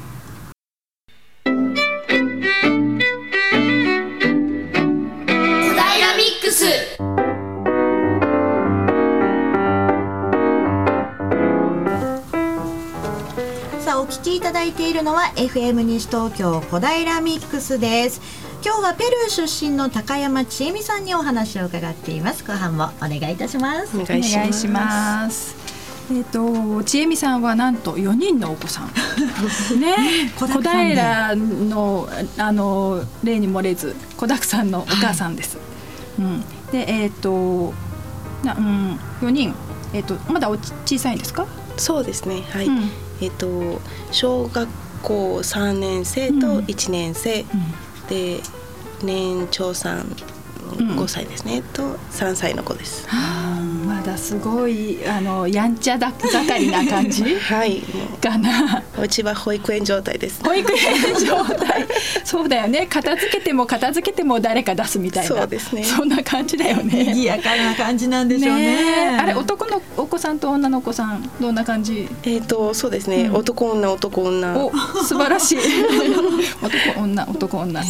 [14.38, 18.22] いただいているのは FM 西東京小平ミックスです。
[18.64, 22.44] 今日はペルー出身の高山千恵美さんにお話を伺っています。
[22.44, 23.98] 後半もお願いいたします。
[23.98, 25.56] お願いします。
[26.12, 28.92] えっ、ー、と千恵美さんはなんと4人のお子さん。
[29.82, 30.32] ね。
[30.38, 35.64] 小平のあの例に漏れず子だくさんのお母さんです、は
[36.24, 37.74] い、うん、でえっ、ー、と
[38.44, 39.56] なうん4人。
[39.94, 41.48] えっ、ー、とまだお小さいんですか？
[41.78, 42.44] そうですね。
[42.52, 44.70] はい、うん、えっ、と小学
[45.04, 47.48] 校3年生と1年生、うん。
[48.10, 48.42] で
[49.04, 50.16] 年長さん
[50.76, 53.08] 5歳ですね、うん、と3歳の子です。
[53.08, 53.18] は
[53.60, 57.82] あ、まだすごいあのやんちゃだ盛りな感じ はい
[58.22, 58.84] かな。
[59.02, 60.44] うちは保育園状態です。
[60.44, 61.88] 保育園状態。
[62.24, 62.88] そうだよね。
[62.88, 65.36] 片付けても片付けても誰か出すみたいな。
[65.36, 65.84] そうですね。
[65.84, 67.06] そんな感じだよね。
[67.06, 69.12] 賑やかな感じなんでしょうね。
[69.12, 72.08] ねあれ男のお子さんと女の子さんどんな感じ？
[72.24, 73.24] えっ、ー、とそうですね。
[73.26, 74.66] うん、男女男女。
[74.66, 74.72] お
[75.04, 75.58] 素晴らしい。
[76.62, 77.82] 男女男女。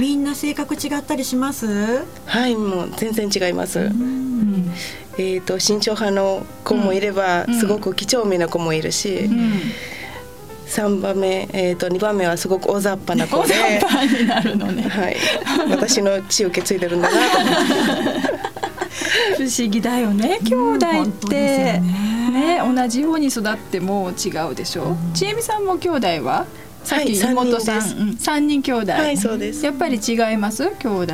[0.00, 1.61] みんな性格違ったりします？
[2.26, 3.78] はいもう全然違います。
[3.78, 9.28] えっ、ー、と慎重派の子もいれば、すごく几帳面な子もいるし、
[10.68, 14.82] 3番目、えー、と2番目はすごく大雑把な子で大雑把になるのね。
[14.82, 15.16] はい、
[15.70, 17.38] 私の血を受け継いでるんだなと。
[17.38, 18.42] 思って
[19.36, 20.38] 不思議だよね。
[20.42, 22.62] 兄弟って、ですよね。
[22.74, 26.46] 同じように育っても違うでしょ、ちえみさんも兄弟は？
[26.84, 27.96] さっきはい妹さん、三人です。
[27.96, 28.16] うん。
[28.16, 29.64] 三人兄弟、はいそうです。
[29.64, 30.70] やっぱり違います？
[30.78, 31.12] 兄弟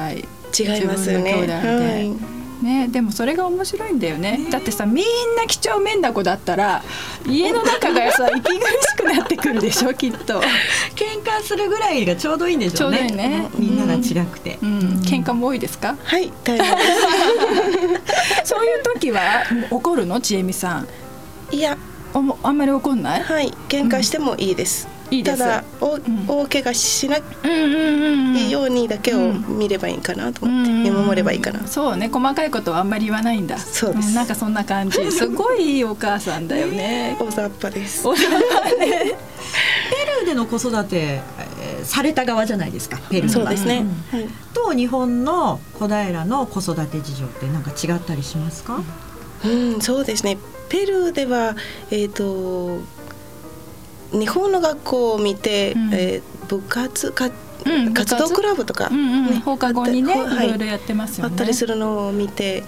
[0.57, 2.39] 違いますよねはい。
[2.65, 5.05] ね、でもそれが面白いんだよね、だってさみん
[5.37, 6.83] な几帳面な子だったら
[7.25, 10.41] 家の中がさ息苦しくなってくるでしょ きっと、
[10.97, 12.99] 喧嘩するぐらいがちょうどいいんでしょうね。
[12.99, 13.49] ちょうどいいね。
[13.57, 15.95] みんなが違くて、うん、喧嘩も多いですか？
[16.03, 18.01] はい大変で
[18.43, 20.21] そういう時は怒るの？
[20.21, 20.89] ちえみさん。
[21.51, 21.79] すいや。
[22.43, 23.23] あんまり怒んない？
[23.23, 26.27] はい喧嘩してもいいです、いいただお、ん。
[26.27, 31.67] 大怪我しなうんうんうんうんいようにだけを見ればいいかなと思って、見守ればいいかな。
[31.67, 33.59] そうね細かいことはあんまり言わないんだ。
[33.59, 34.11] そうです。
[34.13, 34.99] んなんかそんな感じ。
[35.13, 37.17] すごいいいお母さんだよね。
[37.19, 38.07] 大雑把です。
[38.07, 39.17] お互いね。
[39.91, 43.33] ペルーでの子育て、えーされた側じゃないですかペルーは。
[43.33, 44.29] そうですね、はい。
[44.53, 48.83] と日本の小平の子育て事情ってなんか違ったりしますか、
[49.45, 50.39] うん、そうですね。
[50.69, 51.57] ペルーでは、
[51.91, 52.81] えっ、と。
[54.13, 55.95] 日本の学校を見て、うん。
[55.95, 57.29] えー部活か、う
[57.91, 58.17] ん活？
[58.17, 61.31] 動クラブとか、うんうんね放課後にね、はいいろいろやってますよね。
[61.31, 62.65] あったりするのを見て。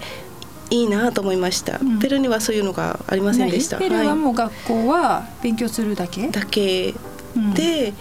[0.73, 1.99] いいなと思いました、うん。
[1.99, 3.77] ペルーにはそういうのがありませんでした。
[3.77, 6.93] ペルーははもう学校は勉強するだけ、い、だけ
[7.35, 7.53] うん。
[7.53, 7.93] で、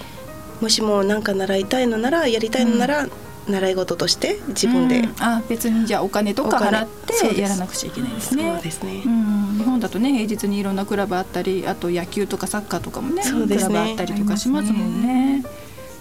[0.60, 3.08] もしも何か習いたいのなら、やりたいのなら、
[3.50, 5.00] 習い事として自分で。
[5.00, 9.02] うんあ別にじゃあお金とか払ってやらなくちゃいけないですねそうですね。
[9.04, 15.44] うん、日本だとね平日にいろんなクラブあったりあと野球とかサッカーとかもねそうですねクラブあったりとかしますもんね。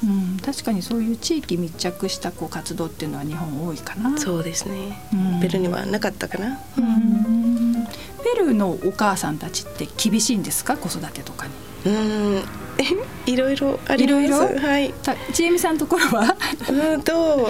[0.01, 4.17] うん、確かにそういう地域密着したこう活動っていうのは日本多いかな。
[4.17, 5.01] そうですね。
[5.13, 6.59] うんペルーにはなかったかな。
[6.77, 7.85] うん
[8.23, 10.77] ペルーのお母さんたちって厳しいんですか？
[10.77, 11.53] 子育てとかに。
[11.85, 12.43] うん、
[13.25, 14.25] いろいろあります。
[14.25, 14.59] いろいろ？
[14.67, 14.93] はい。
[15.03, 16.35] たちえみさんのところは？
[16.69, 17.49] うんと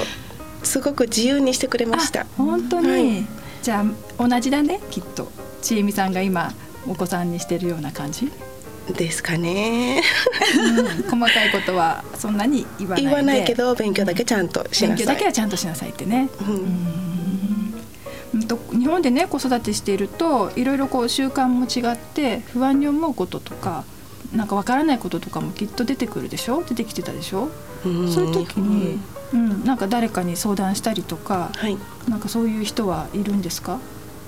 [0.63, 2.25] すごく自由にしてくれましたあ。
[2.37, 3.25] 本当に、はい
[3.61, 3.83] じゃ
[4.17, 5.29] あ同じだねきっと
[5.61, 6.53] ちえみさんが今
[6.87, 8.31] お子さんにしてるような感じ、
[8.95, 10.01] ですかね。
[10.57, 14.95] うん細かいことはそんなに言わないで言わないけど勉強だけちゃんとしなさい。
[14.95, 16.29] 勉強だけはちゃんとしなさいってね。
[16.41, 16.55] うん
[18.33, 23.83] うんと日本でね子育てしているといろいろこう習慣も違って不安に思うこととか
[24.33, 26.63] なんかわからないこととかもきっと出てくるでしょ？
[26.63, 27.49] 出てきてたでしょ、
[27.85, 28.11] うん。
[28.11, 28.99] そういう時に、
[29.33, 31.77] うん、なんか誰かに相談したりとかはい。
[32.07, 33.79] なんかそういう人はいるんですか？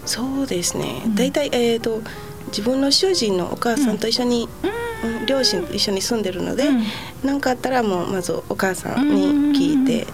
[0.05, 1.03] そうですね。
[1.05, 1.15] うん。
[1.15, 2.01] だいたいえっと
[2.47, 5.25] 自分の主人のお母さんと一緒に、うん。
[5.25, 6.83] 両親と一緒に住んでるので、うん。
[7.23, 10.07] 何かあったらもうまずお母さんに聞いて、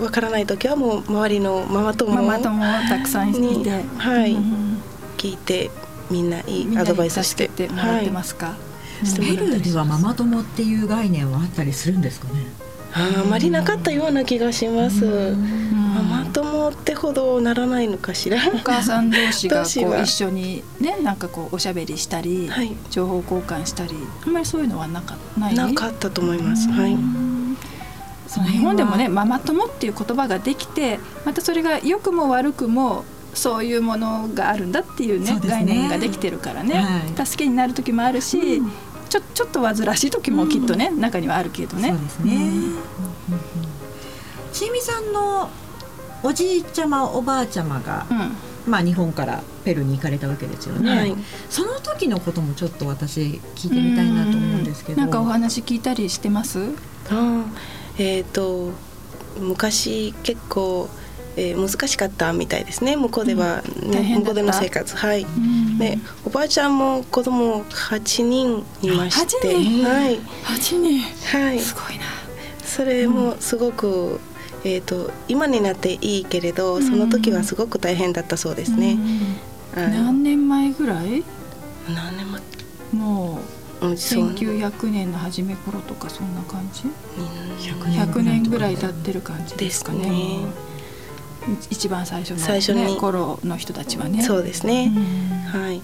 [0.00, 4.34] わからない時はもう周りのママ友ママ友たくさんいにて、はい。
[4.34, 4.82] うん
[5.18, 5.70] 聞いて
[6.10, 7.48] みんないいアドバイスして。
[7.68, 8.71] もらってますか、しても
[9.20, 12.46] ペルーではママ友っていう概念はあったりするんですかね？
[12.94, 15.04] ああまりなかったような気がします。
[15.06, 15.72] うん。
[15.94, 18.38] ママ友ってほどならないのかしら。
[18.54, 22.74] お母さん同士がこう 一緒にねなんかこうおしゃべりしたり、はい。
[22.90, 23.94] 情報交換したり
[24.26, 25.54] あんまりそういうのはなかない？
[25.54, 26.68] なかったと思います。
[26.68, 26.96] はい。
[28.28, 35.40] その日本でもねママ友っていう言葉ができてまたそれが良くも悪くもそういうものがあるんだっていうねね。
[35.44, 36.74] 概念ができてるからね、
[37.16, 37.26] はい。
[37.26, 38.62] 助けになる時もあるし、
[39.12, 41.90] ちょちょっと煩わしい時もきっとね、中にはあるけどね。
[41.90, 42.50] そうですね。
[44.54, 45.50] ちえみさんの
[46.22, 48.32] おじいちゃまおばあちゃまが、うん
[48.70, 50.96] まあ日本からペルーに行かれたわけですよね。
[50.96, 51.14] はい
[51.50, 55.00] その時のこともちょっと私聞いてみたいなと思うんですけど。
[55.02, 56.58] なんかお話聞いたりしてます？
[57.10, 57.44] あー
[57.98, 58.70] えっ、と
[59.38, 60.88] 昔結構、
[61.36, 62.96] えー難しかったみたいですね。
[62.96, 64.22] 向こうでは、ね大変だった。
[64.22, 64.96] 向こうでの生活。
[64.96, 65.24] はい。
[65.24, 65.78] ん。
[65.78, 69.84] でおばあちゃんも子供八人いまして、8人。
[69.84, 70.20] はい。
[70.42, 71.00] 八人。
[71.00, 71.58] はい。
[71.58, 72.04] すごいな。
[72.64, 74.20] それもすごく、
[74.64, 78.98] えっ、と今になっていいけれど、その時はすごく大変だったそうですね。
[79.74, 81.22] 何年前ぐらい？
[81.88, 82.40] 何年前
[82.92, 83.40] も
[83.80, 84.28] ううんそう。
[84.30, 86.84] 1900年の初め頃とかそんな感じ？
[86.84, 87.92] うん。
[87.92, 90.40] 100年ぐらい経ってる感じですかね
[91.70, 94.92] 一番最初の、ね、最初に頃の人たちはねそうですね。
[94.94, 95.82] うんはい。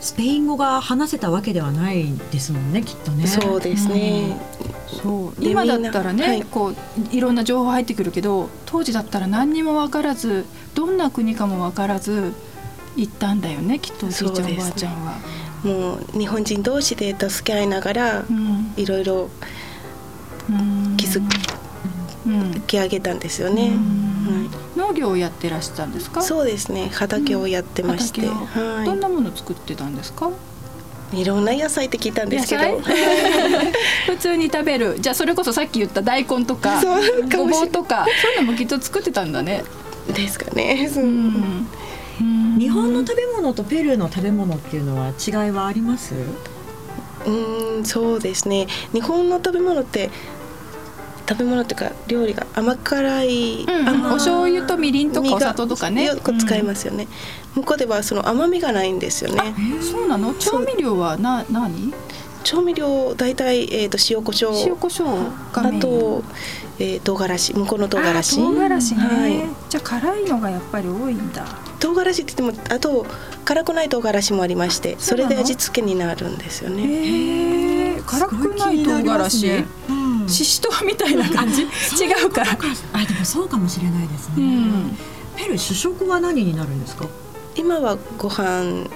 [0.00, 3.26] スペイン語が話せたわけではないですもんねきっとね。
[3.26, 4.36] そうですね。
[4.88, 6.76] そうで今だったらね、はいこう
[7.10, 12.34] いろんな情報入ってくるけど当時だったら何にも分からずどんな国かも分からず
[12.96, 15.18] 行ったんだよねきっとおじいちゃん、ねおばあちゃんは。
[15.64, 19.30] もう日本人同士で助け合いながらうんいろいろ
[20.50, 21.20] うん気づ
[22.26, 23.68] うんき上げたんですよね。
[23.68, 24.44] うん。
[24.46, 26.20] は農業をやってらしたんですか？
[26.20, 26.22] い。
[26.22, 26.90] そうですね。
[26.92, 28.84] 畑をやってまして、畑を。
[28.84, 30.30] どんはなもの作ってたんですか？
[31.12, 31.20] い。
[31.20, 32.80] いろんな野菜って聞いたんですけど。
[34.06, 34.96] 普通に食べる。
[35.00, 36.80] じゃあそれこそさっき言った大根とか
[37.36, 39.64] ごぼうとかそういうのもきっと作ってたんだね。
[40.14, 40.90] ですかね。
[40.96, 41.66] うん。
[42.58, 46.14] 日本の食べ物とペルーの食べ物っていうのは違いはあります？
[47.26, 48.66] うんそうですね。
[48.92, 50.10] 日本の食べ物って
[51.28, 56.04] 食べ物っていうか料理が甘辛い、うん、お醤油とみりんとかお砂糖とかね。
[56.04, 57.06] よく使いますよね、
[57.56, 59.54] うん、向こうではその甘みがないんですよね。
[59.80, 60.34] そうなの？
[60.34, 61.92] 調味料はな何？
[62.44, 64.54] 調味料大体、えーと、塩コショウ。
[64.66, 66.24] 塩コショウあと、
[66.80, 67.54] えー、唐辛子。
[67.54, 68.36] 向こうの唐辛子。
[68.36, 71.46] 唐辛子ね、はい、じゃあ辛いのがやっぱり多いんだ。
[71.78, 73.06] 唐辛子って言ってもあと
[73.44, 76.82] 辛くない唐辛子もありましてそれで味付けになるんですよね。
[76.82, 79.64] へえ辛くない唐辛子、ね。
[79.88, 81.62] うん、ししとうみたいな感じ？
[81.62, 81.66] 違
[82.26, 82.52] うから。
[82.52, 84.96] あでもそうかもしれないですね、うん、
[85.36, 87.06] ペル主食は何になるんですか？
[87.56, 88.88] 今はご飯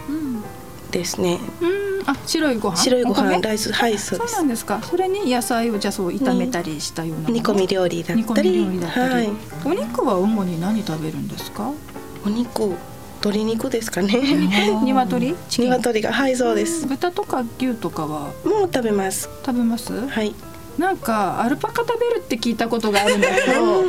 [0.90, 2.08] ですね、うん。
[2.08, 2.76] あ白いご飯？
[2.76, 4.80] 白いご飯ライスはいそうですそうなんですか。
[4.82, 8.64] それに野菜をじゃそう炒めたりしたような煮込み料理だったり。
[8.64, 9.30] 料理だったり、はい、
[9.64, 11.72] お肉は主に何食べるんですか？
[12.24, 12.74] お肉
[13.22, 14.12] 鶏肉ですかね。
[14.84, 15.34] 鶏？
[15.58, 16.12] 鶏が。
[16.12, 16.86] はいそうです。
[16.86, 18.32] 豚とか牛とかは？
[18.44, 19.28] もう食べます。
[19.44, 20.06] 食べます？
[20.06, 20.34] はい
[20.78, 23.82] なんかアルパカ食べるって聞いたことがあるんだけど。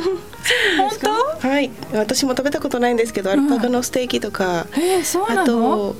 [0.78, 0.90] 本
[1.40, 1.48] 当？
[1.48, 1.70] はい。
[1.92, 5.94] 私も食べたことないんですけど、アルパカのステーキとか、えー、そうなの？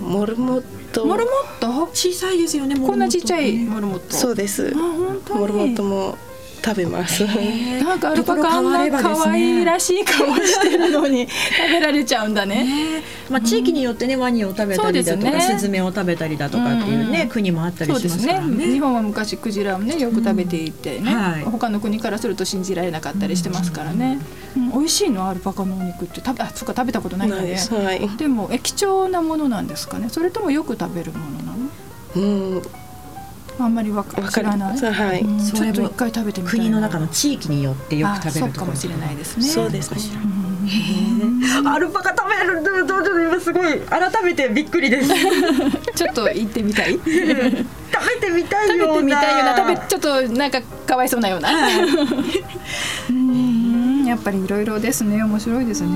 [0.00, 1.06] モルモット。
[1.06, 1.88] モルモット？
[1.94, 4.14] 小さいですよねこんなちっちゃいモルモット。
[4.14, 4.74] そうです。
[4.74, 6.18] モルモットも
[6.66, 7.22] 食べます。
[7.84, 13.02] なんかアルパカあんな可愛らしい顔してるのに 食べられちゃうんだね。
[13.30, 18.66] まあ地域によってねワニを食べたりだとか、スズメを食べたりだとかっていうね、国もあったりしますからね。
[18.66, 24.18] 日本は昔クジラをねよく食べていてね、他の国からすると信じられなかったりしてますからね。
[24.56, 25.28] 美味しいの？
[25.28, 27.56] アルパカのお肉って食べあそっか食べたことないんだね。
[28.18, 30.08] でもえ貴重なものなんですかね。
[30.10, 32.56] それともよく食べるものなの？
[32.56, 32.62] うん。
[33.58, 34.78] あんまりわからない。
[34.78, 35.24] はい。
[35.42, 39.44] ちょっと一回食べてみたい国の中の地域によってよく食べるかもしれないですね。
[39.44, 40.00] そうですね。
[41.64, 45.08] アルパカ食べるどうどう今すごい改めてびっくりです。
[45.94, 46.92] ちょっと行ってみたい。
[46.92, 48.94] 食べてみたいような。
[48.94, 49.56] 食べてみたいような。
[49.56, 51.50] 食べちょっとなんかかわいそうなような。
[53.10, 55.88] うんやっぱりいろいろですね面白いですね。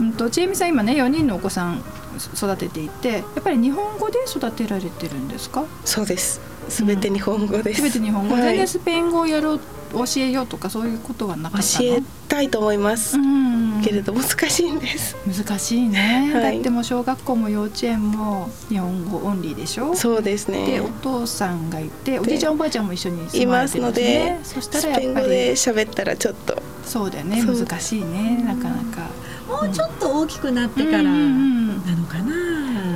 [0.00, 1.82] うんとちえみさん今ね4人のお子さん
[2.16, 5.64] 育てていてやっぱり日本語で育てられてるんですか？
[5.84, 6.40] そうです。
[6.68, 9.60] すべて日本語です、す、べ、て日本語、はい、スペイン語をやろう
[9.92, 13.44] 教えようとかそういうことはなかった教えたいと思います、うん
[13.84, 15.14] けれど難しいんです。
[15.26, 19.94] 難しいね、はい、だっても小学校も幼稚園も日本語オンリーでしょ？
[19.94, 20.64] そうですね。
[20.66, 26.62] でお父さんがいておじいちゃんおばあちゃんも一緒にいますのでそしたらやっぱりスペイン語で喋ったらちょっと。
[26.86, 27.42] そうだよね。
[27.42, 28.42] 難しいね。
[28.42, 29.10] なかなか
[29.48, 32.34] もうちょっと大きくなってからなのかな、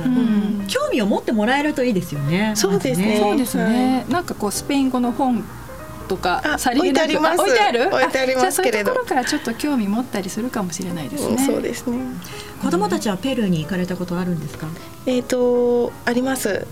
[0.05, 0.65] うん。
[0.67, 2.53] 興味を持ってもらえるといいですよね。
[2.55, 3.17] そうですね。
[3.19, 4.05] そうですね。
[4.09, 5.43] なんかこうスペイン語の本
[6.07, 7.17] とかさりげなく。
[7.39, 7.87] 置いてある？
[7.87, 11.99] 置いてありますけれどそういうところからちょっと興味持ったりするかもしれないですね、そうですね。
[12.61, 14.67] 子供たちはペルーに行かれたことあるんですか？
[15.05, 16.65] えっ、とあります。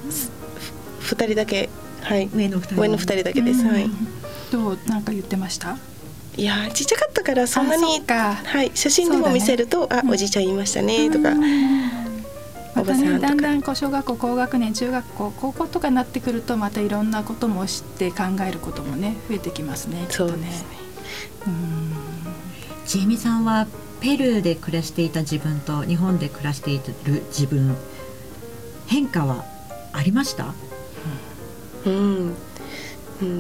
[1.00, 1.70] 二人だけ。
[2.02, 2.30] はい。
[2.34, 2.82] 上の二人。
[2.82, 3.90] 上の二人だけです、はい。
[4.52, 5.78] どうなんか言ってました？
[6.38, 11.34] いやちっちゃかったからそんなにはい写真でも見せると、あおじいちゃんいましたねとか、
[12.76, 20.68] またねだんだんこう小学校高学年中学校高校とかになってくるとまたいろんなことも知って考えることもね増えてきますねそうですね。
[22.86, 23.66] ちえみさんは
[24.00, 27.76] ペルーで暮らしていた自分と日本で暮らしている自分
[28.86, 29.44] 変化は
[29.92, 30.54] ありました？
[31.86, 32.36] うん、うん、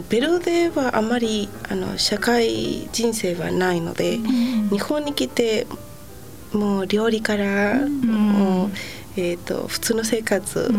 [0.09, 5.67] ペルーではあまりあの社会人生はないので、うん、日本に来て
[6.53, 8.71] もう料理から、うん、もう
[9.19, 10.71] えーと、普通の生活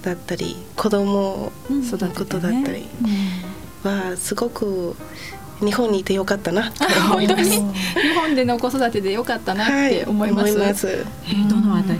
[0.00, 2.86] だったり、うん、子供のことだったり
[3.82, 4.96] はすごく
[5.60, 6.78] 日本にいてよかったなって
[7.10, 7.44] 思います。
[7.44, 7.60] 日
[8.18, 10.56] 本での子育てでよかったなって思います。
[10.56, 10.88] はい、ます。
[10.88, 11.98] えー、どのあたり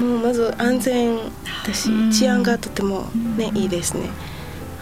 [0.00, 0.06] が？
[0.06, 1.18] もうまず安全
[1.66, 3.02] だし、治安がとても
[3.36, 4.08] ね、いいですね。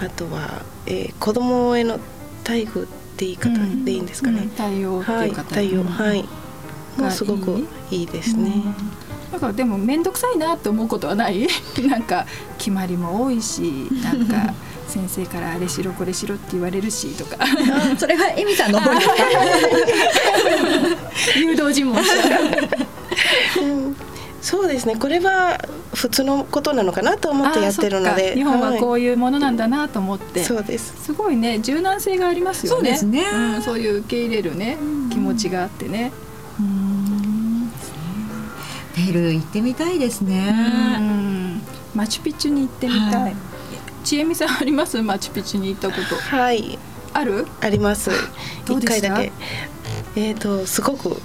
[0.05, 1.99] あとは、えー、子供への
[2.45, 2.87] 待遇っ
[3.17, 3.51] て言い方
[3.85, 4.49] でいいんですかね。
[4.57, 6.25] 対応はい、対応はい。
[6.97, 8.51] もうすごくいいですね。
[9.31, 9.41] なん。
[9.41, 11.47] かでも面倒くさいなって思うことはない？
[11.89, 12.26] なんか
[12.59, 14.53] 決まりも多いしなんか
[14.89, 17.37] 先生からあれしろこれしろって言われるしとか。
[17.97, 19.01] それはエミさんの方に。
[21.37, 22.11] 誘導尋問し
[24.43, 24.97] そうですね。
[24.97, 25.59] これは
[25.95, 28.34] 普通のことなのかなと思ってやってるので。
[28.34, 31.05] 日本はこういうものなんだなと思って、はい、そうです。
[31.05, 31.61] すごいね。
[31.61, 32.76] 柔軟性がありますよね。
[32.76, 34.76] そうですね、うん、そういう受け入れるね
[35.11, 36.12] 気持ちがあってね。
[38.95, 40.55] ペルー行ってみたいですね。
[41.95, 43.36] マチュピチュに行ってみたい、はい、
[44.05, 45.01] ちえみさんあります？
[45.03, 46.16] マチュピチュに行ったこと。
[46.16, 46.78] はい。
[47.14, 47.47] ある？
[47.61, 48.11] あります。
[48.68, 49.32] 一回だけ。
[50.16, 51.16] えっ、ー、とすごく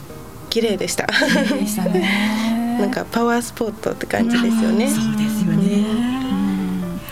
[0.49, 1.07] 綺麗でした。
[1.07, 2.66] でしたね。
[2.80, 4.88] なんかパワースポットって感じですよね。
[4.89, 5.86] そうですよね。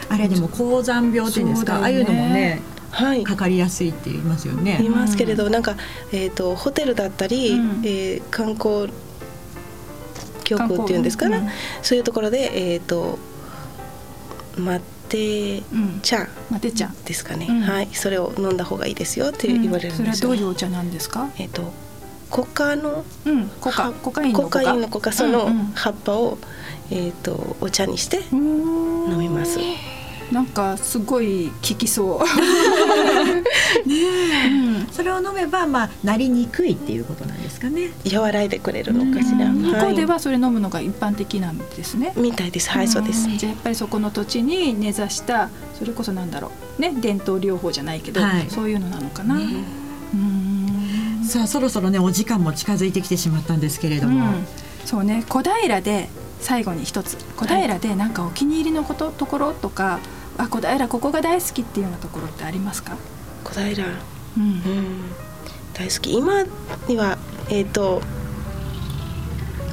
[0.09, 2.61] あれでも高山病っていうんですか、ああいうのもね。
[2.91, 4.78] はい、かかりやすいって言いますよね。
[4.80, 5.76] 言いますけれど、なんか、
[6.13, 8.89] えっ、ー、と、ホテルだったり、うん、えー、観光。
[10.45, 11.49] 局っていうんですかね、うん、
[11.82, 13.18] そういうところで、えっ、ー、と。
[14.57, 15.61] 待って
[16.01, 16.89] 茶マテ茶。
[17.03, 17.89] ですかね、うん、はい。
[17.91, 21.30] それを飲んだ方がいいですよって言われるんですよ、それはどういうお茶なんですか？
[21.38, 21.74] えっ、と
[22.36, 26.38] コカの、うん、コカコカインのコカインのコカその葉っぱを、
[26.92, 29.58] えっ、とお茶にして飲みます。
[30.34, 33.88] なんかすごい効きそう。
[33.88, 33.96] ね
[34.50, 37.92] うん、それを飲めばまあなりにくいっていうことなんですかね。
[38.14, 39.48] 和らいでくれるのかしら。
[39.48, 42.12] 向こうではそれ飲むのが一般的なんですね。
[42.18, 42.70] みたいです。
[42.70, 43.30] はいそうです。
[43.38, 49.36] じゃやっぱりそこの土地に根ざしたそれこそなんだろうね伝統療法じゃないけど、はい、そういうのなのかな。
[49.36, 49.85] うん
[51.26, 54.46] さあそろそろねお時間も近づいてきてしまったんですけれども、うん、
[54.86, 56.10] そうね小平で
[56.40, 60.00] 最後に一つ小平でなんかお気に入りのことところとか
[60.38, 62.98] あ小平ここが大好きっていうようなところってありますか？
[63.44, 64.62] 小平、うん、うん、
[65.74, 66.44] 大好き今
[66.88, 67.18] には
[67.50, 68.02] えっ、ー、と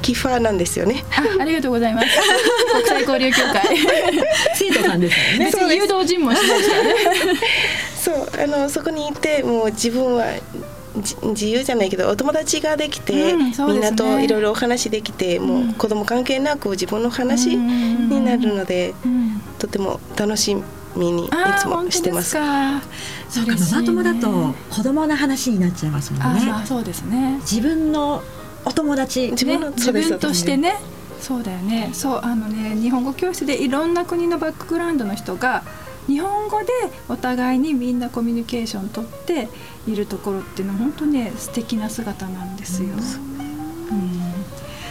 [0.01, 1.05] キファーなんですよね。
[1.39, 2.07] ありがとうございます。
[2.73, 3.77] 国際交流協会。
[4.53, 5.17] 生徒さんです
[5.57, 5.75] よね。
[5.75, 6.95] 誘導尋問しましたね。
[7.97, 10.25] そう、あのそこにいてもう自分は
[10.95, 18.93] 自由じゃないけどお友達ができて、うんね、みんなといろいろお話できて、もう子供関係なく自分の話になるので、
[19.57, 20.55] とても楽し
[20.95, 21.29] みにい
[21.59, 22.31] つもしてます。
[22.31, 26.41] そうかママ友だと子供の話になっちゃいますもんね。
[26.65, 27.39] そうですね。
[27.39, 28.21] 自分の
[28.65, 30.75] お友達、自分の、ね、自分としてね。
[31.19, 31.89] そうだよね。
[31.93, 35.63] そうあのね日本語教室でいろんな国のバックグラウンドの人が
[36.07, 36.67] 日本語で
[37.07, 39.47] お互いにみんなコミュニケーション取って
[39.87, 42.89] いるところっていうのは本当ね素敵な姿なんですよ。
[42.89, 42.97] うん、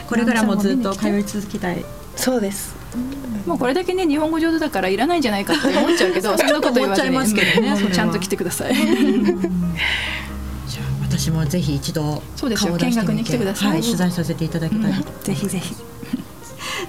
[0.07, 1.85] これからもずっと通い続けたい。
[2.17, 2.75] そうです。
[3.47, 8.75] もうこれだけね日本語上手だからいらないんじゃないかって思っちゃうけど そんなこと言わずにますけどねちゃんと来てください。
[8.75, 8.85] じゃ
[10.83, 12.77] あ私もぜひ一度そうですよ。
[12.77, 15.75] 見学に来てください、はい、取材させていただきたい、うん、ぜひぜひ。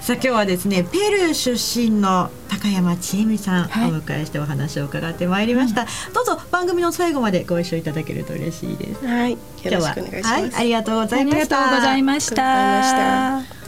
[0.00, 9.06] さあ今日はですねペルー出身の高山千恵美さん、はい、お迎えしてお話を伺ってまいりました、うん、どうぞ番組の最後までご一緒いただけると嬉しいです。
[9.06, 9.32] はい。
[9.32, 11.60] よろしくお願いします、はい、ありがとうございました。
[11.60, 13.63] ありがとうございました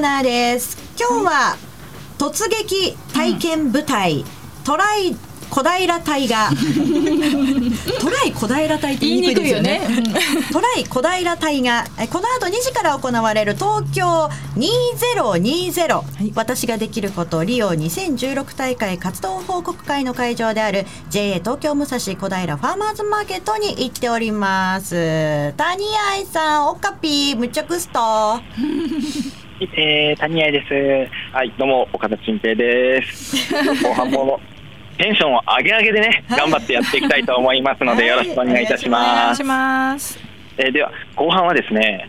[0.00, 0.78] ーナーです。
[0.98, 1.56] 今日は
[2.18, 4.24] 突撃体験舞台、
[4.64, 5.14] トライ
[5.50, 6.48] 小平隊が
[8.00, 9.80] トライ小平隊って言いにくいですよね。
[10.52, 25.52] トライ小平隊がこの後2時から行われる東京2020、はい、私ができることリオ2016大会活動報告会の会場である JA 東京武蔵小平ファーマーズマーケットに行っております。
[25.56, 28.40] 谷愛さんおかぴむちゃくすと
[29.62, 31.34] えー、谷愛です。
[31.34, 33.54] はい、どうも、岡田新平です。
[33.84, 34.40] 後半も
[34.96, 39.44] テンションを上げ上げでね、頑張ってやっていきたいと思いますので、よろしくお願いいたします。
[39.44, 40.18] ます。
[40.56, 42.08] えー、では、後半はですね、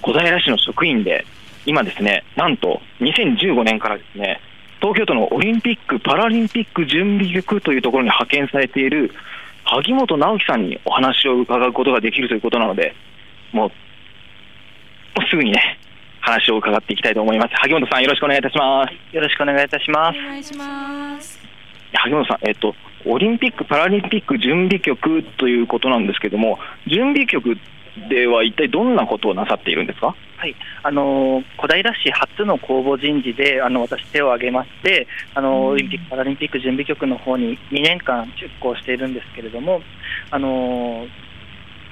[0.00, 1.26] 小平市の職員で、
[1.64, 4.40] 今ですね、なんと2015年からですね、
[4.80, 9.12] 東京都のオリンピック・パラリンピック準備局というところに派遣されている
[9.64, 12.94] 萩本直樹さんにお話を伺うことができるということなので、
[13.50, 13.68] もう、
[15.18, 15.80] もうすぐにね、
[16.26, 17.54] 話を伺っていきたいと思います。
[17.54, 19.14] 萩本さん、よろしくお願いいたします。
[19.14, 20.18] よろしくお願いいたします。
[20.18, 21.38] お願いします。
[21.92, 22.74] 萩本さん、えっと、
[23.04, 26.58] オリンピック・パラリンピック準備局ということなんですけれども、
[26.88, 27.56] 準備局
[28.08, 30.16] では一体どんなことをなさっているんですか？
[30.36, 39.80] はい、あの小平市初の公募人事で、あの私、手を挙げまして、あのオリンピック・パラリンピック準備局の方に2年間出向しているんですけれども、
[40.30, 41.06] あの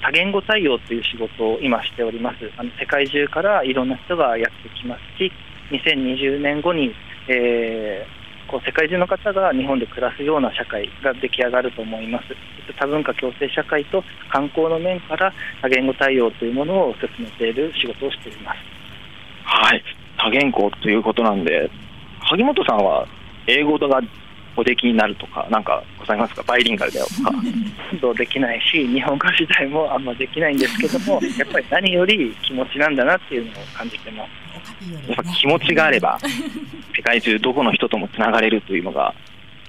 [0.04, 2.36] 多言語対応という仕事を今しております。
[2.58, 5.32] あの世界中からいろんな人がやってきますし、
[5.70, 6.94] 2020年後に、
[7.26, 12.26] えー、こう世界中の方が日本で暮らすような社会が出来上がると思います。
[12.78, 15.32] 多文化共生社会と観光の面から
[15.62, 18.58] 多言語対応というものを進めている仕事をしています。
[19.44, 19.82] はい、
[20.18, 21.70] 多言語ということなんで、
[22.20, 23.08] 萩本さんは
[23.46, 24.02] 英語が
[24.56, 27.32] おできになるとか、なんかございますか、バイリンガルだよとか。
[28.00, 34.30] どうできないし、日本語自体もあんまできないんですけども、 やっぱり何より気持ちなんだなっていうのを感じてます。
[35.08, 36.18] やっぱ気持ちがあれば、
[36.94, 39.14] 世界中どこの人ともつながれるというのが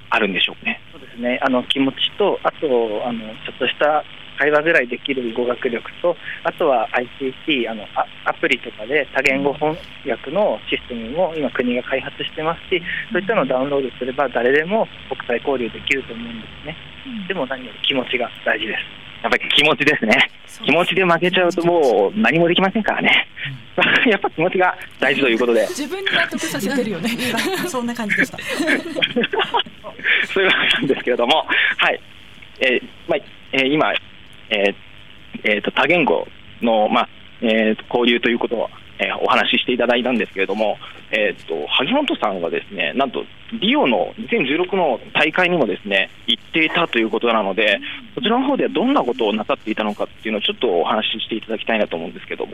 [0.10, 0.80] あるんでしょうね。
[0.92, 1.40] そうですね。
[1.42, 4.04] あの気持ちと、あとあのちょっとした
[4.38, 7.86] 会話ぐらいできる語学力と、あとは ICT、あの
[8.26, 9.78] アプリとかで多言語翻
[10.08, 12.82] 訳のシステムも今、国が開発してますし、
[13.12, 16.76] そういったのをダウンロードすれば、誰でも国際交流できると思うんですね。
[17.28, 19.06] でも何より気持ちが大事です。
[19.24, 20.30] やっぱり気持ちですね。
[20.64, 23.28] 気持ちで負けちゃうともう何もできませんからね。
[24.08, 25.66] やっぱ気持ちが大事ということで。
[25.68, 27.10] 自分に納得させてるよね。
[27.68, 28.38] そんな感じでした。
[30.28, 31.46] そういうわけなんですけれども、
[31.78, 32.00] はい。
[32.60, 33.20] えー、まあ、
[33.52, 33.92] えー、今、
[34.50, 34.76] えー
[35.44, 36.28] えーと、多言語
[36.62, 37.10] の、まあ
[37.42, 38.70] えーと、交流ということを、
[39.00, 40.78] えー、お話ししていただいたんですけれども、
[41.12, 43.24] えーと、萩本さんはですねなんと
[43.62, 47.80] リオの2016の大会にもですね行っていたということなので、
[48.16, 52.54] そちらの方ではどんなことをなさっていたのかっていうのをちょっとお話ししていただきたいなと思うんですけども。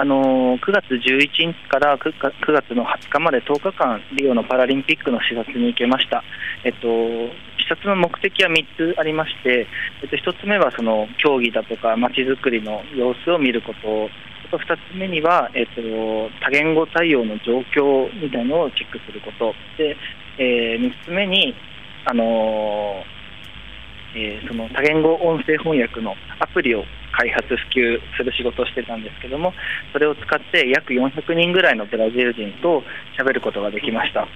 [0.00, 6.24] あの9月11日から9月の20日まで10日間、リオのパラリンピックの視察に行けました。
[6.64, 6.88] えっと、
[7.60, 9.66] 視察の目的は3つありまして、
[10.02, 14.08] えっと、1つ目はその競技だとかまちづくりの様子を見ること
[14.48, 15.82] あと2つ目には、えっと、
[16.40, 19.94] 多言語対応の状況みたいなのをチェックすることで、
[20.38, 21.54] えー、3つ目に、
[22.06, 23.04] あの
[24.14, 29.52] えー、その多言語音声翻訳のアプリを開発、普及する仕事をしてたんですけども、
[29.92, 32.82] それを使って約400人ぐらいのブラジル人と
[33.18, 34.26] 喋ることができました。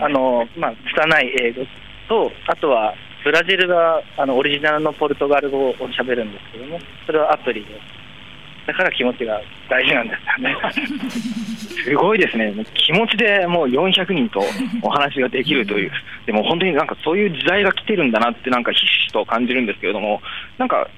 [0.00, 1.62] あのまあ、拙い英語
[2.08, 2.94] と、あとは
[3.24, 7.80] ブラジルがあのオリジナルのポルトガル語を喋るんですけども、それはアプリで。
[8.66, 10.56] だから気持ちが大事なんですよね。
[11.86, 14.42] すごいですね、気持ちでもう400人と
[14.82, 15.92] お話ができるという、
[16.26, 20.20] でも本当になんかそういう時代が来てるんだなって、なんかひしひしと感じるんですけれども、
[20.58, 20.88] なんか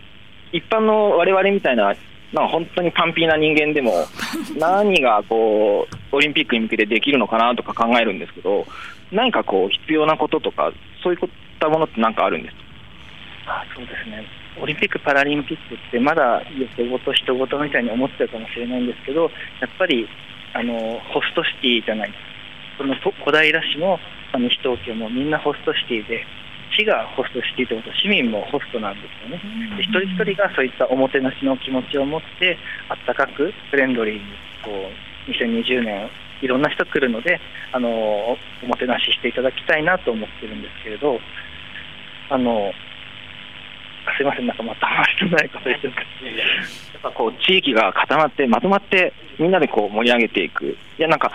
[0.52, 1.94] 一般の我々みたいな、
[2.32, 4.06] まあ、本当にパンピーな人間でも、
[4.58, 8.66] 何がこうオリンピックに向けてできるのかなとか考えるんですけど、
[9.12, 11.20] 何かこう必要なこととか、そういっ
[11.60, 12.67] たものって何かあるんです
[13.48, 14.24] あそうですね。
[14.60, 19.30] オリンピック・パラリンピックってまだ横ごと人ごとみたいに思ってるかもしれないんですけど
[19.60, 20.06] やっぱり
[20.52, 22.12] あのホストシティじゃない
[22.76, 23.98] その小平市も
[24.36, 26.26] 西東京もみんなホストシティで
[26.76, 29.40] 市がホストシティということ市民もホストなんですよね。
[29.76, 34.20] で一人一人がそういったおもてなしの気持ちを持ってあったかくフレンドリーに
[34.62, 34.70] こ
[35.26, 36.10] う2020年
[36.42, 37.40] いろんな人来るので
[37.72, 41.18] あのおもてなししていただきたいなと思ってるんですけれど
[42.30, 42.72] あの
[44.16, 51.32] すみません、なんかまた話のないこと言ってるやっぱこう地域が固まって、まとまってみんなでこう盛り上げていく、いやなんか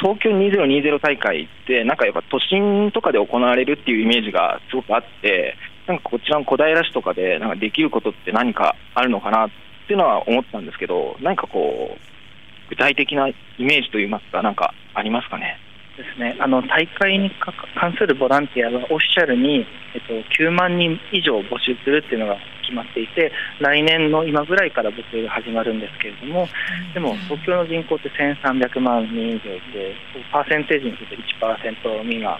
[0.00, 5.56] 東京2020大会って、なんかやっぱ都心とかで行われるっていうイメージがすごくあって、
[5.86, 9.50] なんかこちらの小平市とかでなんかできることって何かあるのかなっ
[9.86, 12.00] ていうのは思ったんですけど、何かこう、
[12.68, 15.58] 具体的なイメージといいますか、なんかありますかね？
[16.02, 17.30] ですね、あの大会に
[17.78, 26.48] 関するボランティアはオフィシャルに、えっと、9万人以上募集するっていうのが決まっていて、来年の今ぐらいから募集が始まるんですけれども、
[26.94, 29.94] でも東京の人口って1300万人以上で、
[30.32, 32.38] パーセンテージにすると1%未満、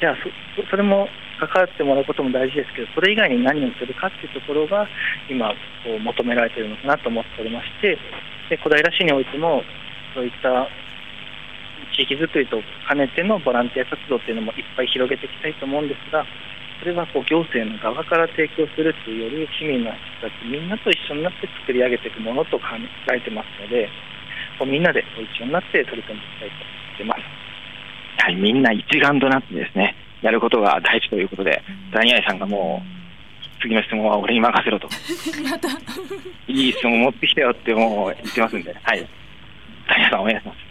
[0.00, 0.16] じゃあ
[0.56, 1.08] そ、それも
[1.38, 4.88] 関わってもらうことも大事ですけど、それ以外に何をするかっていうところが、
[5.28, 5.50] 今、
[5.84, 7.98] こう求められているのかなと思っておりまして、
[8.48, 9.62] で小平市においても、
[10.14, 10.68] そういった
[11.94, 16.24] 地域づくりと兼ねてのボランティア活動っていうのもいっぱい広げていきたいと思うんですが、
[16.80, 22.64] それはこう行政の側から提供するというより、市民の人たちみんなと一緒になって作り上げていくものと考
[23.12, 23.88] えてますので、
[24.58, 27.46] こうみんなで一緒になって取り組んでいきたいと思ってます。
[28.24, 31.62] はい、みんな一丸となってですね、やることが大事ということで、
[31.92, 32.96] ダニアイさんがもう、
[33.62, 34.88] 次の質問は俺に任せろと。
[36.48, 39.06] いい質問持ってきたよってもう言ってますんで、はい。
[39.88, 40.65] ダニアさんお願いします。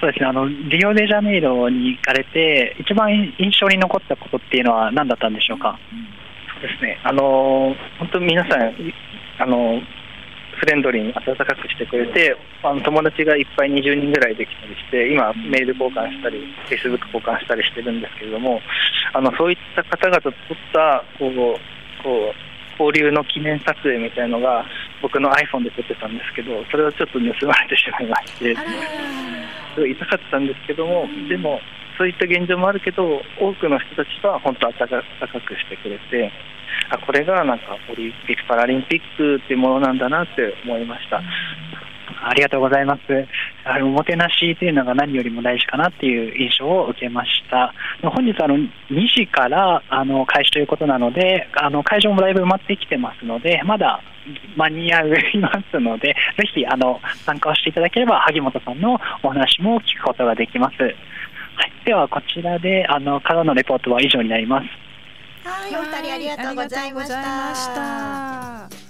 [0.00, 5.78] そうですねあのリオデジャネイロに行かれて、一番印象に残ったことっていうのは何だったんでしょうか？
[6.60, 8.74] そうですねあの本当皆さん
[9.38, 9.80] あの
[10.58, 18.62] フレンドリーに温かくしてくれて、あの友達がいっぱい20人ぐらいできたりして、今、メール交換したり、フェイスブック交換したりしてるんですけれども、
[19.12, 21.34] あのそういった方々と撮ったこう
[22.02, 24.64] こう交流の記念撮影みたいのが、
[25.02, 28.54] 僕の iPhone で撮ってたんですけど、それをちょっと盗まれてしまいまして。
[29.74, 31.60] すごい痛かったんですけども、でも、
[31.98, 34.86] そういった現状もあるけど、多くの人たちは本当、温か
[35.40, 36.32] くしてくれて、
[36.90, 41.22] あこれがなんかオリンピック・パラリンピックっていうものなんだなって思いました。
[42.22, 43.00] ありがとうございます。
[43.64, 47.72] あのおもてなしというのが何よりも大事かなっていう印象を受けました。
[48.02, 48.68] 本日あの2
[49.14, 54.00] 時からあの開始ということなので、あの会場もだいぶ埋まってきてますので、まだ
[54.56, 56.16] 間に合いますので、ぜ
[56.54, 60.76] ひあの参加をしていただければ萩本さんのお話も聞くことができます。
[60.82, 60.92] はい、
[61.84, 64.86] ではこちらであのからのレポートは以上になります。
[65.48, 68.85] はい、お二人ありがとうございました。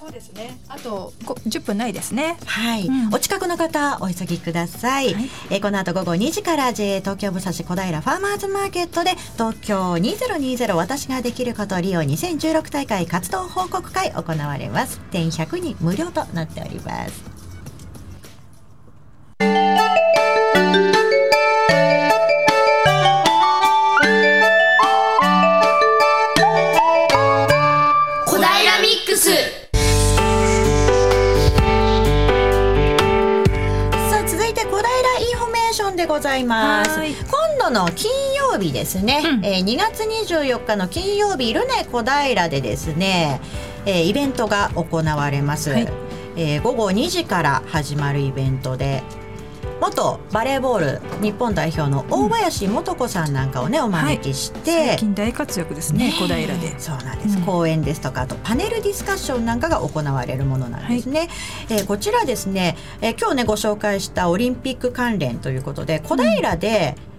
[0.00, 0.58] そうですね。
[0.66, 2.38] あと10分ないですね。
[2.46, 5.12] はい、うん、お近くの方お急ぎください。
[5.12, 15.00] はい、えこの後午後2時から JA 東京武蔵小平ファーマーズマーケットで東京2020私ができることリオ2016大会活動報告会行われます。
[15.10, 17.29] 定員100人無料となっております。
[36.40, 37.00] います。
[37.00, 43.40] 今度の金曜日ですね、うん、えー、2月24日の金曜日ルネ小平でですね、
[43.86, 45.88] えー、イベントが行われます、はい、
[46.36, 49.02] えー、午後2時から始まるイベントで
[49.80, 56.78] 元バレーボール日本代表の大林素子さんなんかをねお招きして、はい、最近大活躍ですね小平で。
[56.78, 61.28] そうなんです、うん、講演ですとかあとパネルディスカッションなんかが行われるものなんですね、はい、
[61.70, 67.09] えー、こちらですね、えー、今日ねご紹介したオリンピック関連ということで小平で、うん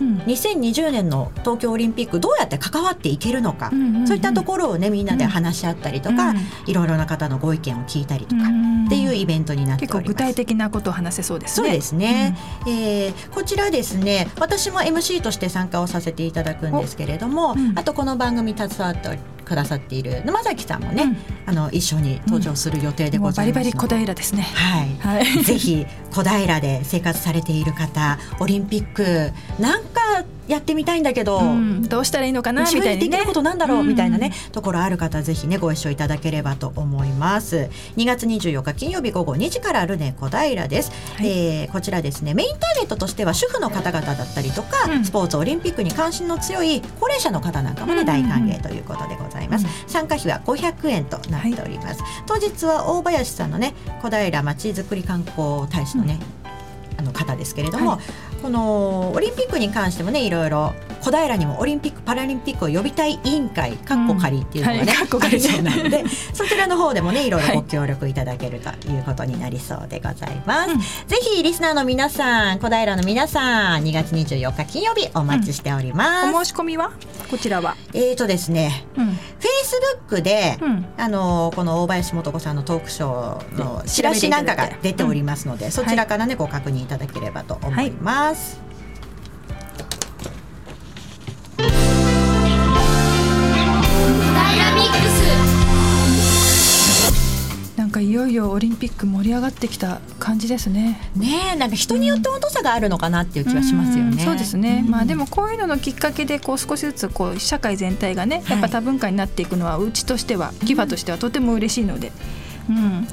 [0.00, 6.36] うん、2020年の東京オリンピックどうやって関わっていけるのか、うんうんうん、そういったところをねみんなで話し合ったりとか、うん、
[6.66, 10.02] いろいろな方のご意見を聞いたりとかっていうイベントになっております。
[10.02, 11.68] 結構具体的なことを話せそうですね。
[11.68, 12.36] そうですね。
[12.66, 19.18] うん、えー、こちらですね私も MC として参加をさせていただくんですけれども、あとこの番組携わって
[19.48, 24.42] くださっている沼崎さんもね、あの一緒に登場する予定でございます、バリバリ小平ですね。
[24.42, 24.96] はい。
[24.98, 32.62] はい、ぜひ小平で生活されている方、オリンピックなんかやってみたいんだけど、うん、どうしたらいいのかな？
[32.62, 34.32] みたいな、ね、できることなんだろう、みたいなね。
[34.52, 37.68] ところある方ぜひねご一緒いただければと思います。
[37.96, 42.34] 2月24日金曜日午後2時からルネ小平です、はい、えー、こちらですね。
[42.34, 56.18] メインターゲットとしては主婦の方々だったりとか、うん、スポーツオリンピックに関心の強い高齢者の方なんかもね、大歓迎ということでございます、参加費は500円となっております、はい、当日は大林さんのね小平まちづくり観光大使のね、
[56.96, 58.00] あの方ですけれども、はい
[58.42, 76.90] このオリンピックに関してもねいろいろ小平にもオリンピック・パラリンピックを呼びたい委員会かっこ仮っていうのがね、うんはい、あるそうなので そちらの方でもねいろいろご協力いただけるということになりそうでございます、うん、ぜひリスナーの皆さん小平の皆さん2月24日金曜日お待ちしております、うん、お申し込みは？
[77.30, 77.76] こちらは？
[77.94, 79.10] えーとですね、フェイ
[79.64, 80.58] スブックで、
[80.96, 88.36] あのこの大林素子さんのトークショーのチラシなんかが出ておりますので、そちらからね、ご確認いただければと思います、はい
[97.78, 101.00] なんかいよいよオリンピック盛り上がってきた感じですね。
[101.16, 104.10] ねなんか人によって温度差があるのかなっていう気はしますよね。
[104.10, 104.82] うん、そうですね。
[104.84, 112.08] うん、まあでもこういうののきっかけでこう少しずつこう社会全体がねやっぱ多文化になっていくのはうちとしてはギファとしてはとても嬉しいので。
[112.08, 112.47] うん、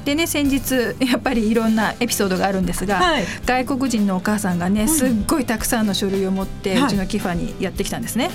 [0.04, 8.30] でね先日 やっぱりいろんなエピソードがあるんですが、はい、外国人のお母さんがねすっごいたくさんの書類を持ってうちのキファにやってきたんですね。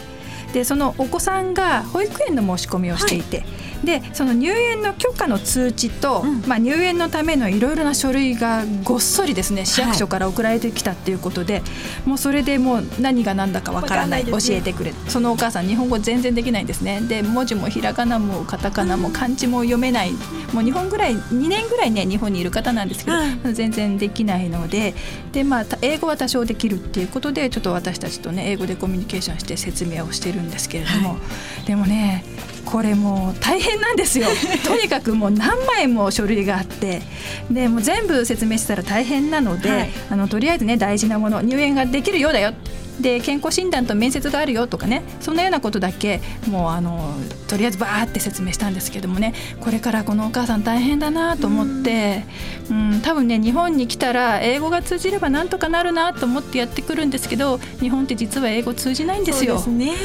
[0.53, 11.60] でそのお子さんが保育園の申し込みをしていて、はいでその入園の許可の通知と、うん、まあ、入園のためのいろいろな書類がごっそりですね市役所から送られてきたっていうことで、は
[12.06, 17.02] い、もうそれでもう何が何だかわからない、ね、教えてくれそのお母さん日本語全然できないんですね。
[17.02, 20.12] で文字もひらがなもカタカナも漢字も読めない、
[20.54, 24.94] もう日本ぐらい2年ぐらいね日本にいる方なんですけど、はい、全然できないので
[25.32, 31.16] で、まあ、英語は多少できるっていうことでちょっと私たちとね英語でコミュニケーションして説明をしてるんですけれども、は
[31.64, 32.24] い、でもね
[32.66, 34.28] これもう大変なんですよ。
[34.66, 37.01] とにかくもう何枚も書類があって。
[37.49, 42.53] でもう全部説明したら大変なので、はい、あのとりあえずね大事なもの入園ができるようだよ
[43.02, 47.16] で健康診断と面接があるよとかねそんなようなことだけもうあの
[47.47, 52.24] とりあえずバーって説明したんですけどもねこれからこのお母さん大変だなと思って
[52.70, 53.02] うん。
[53.02, 59.60] 多分ね日本に来たら英語が通じればなんとかなるなと思ってやってくるんですけど日本って実は英語通じないんですよ。
[59.60, 59.95] そう、ね、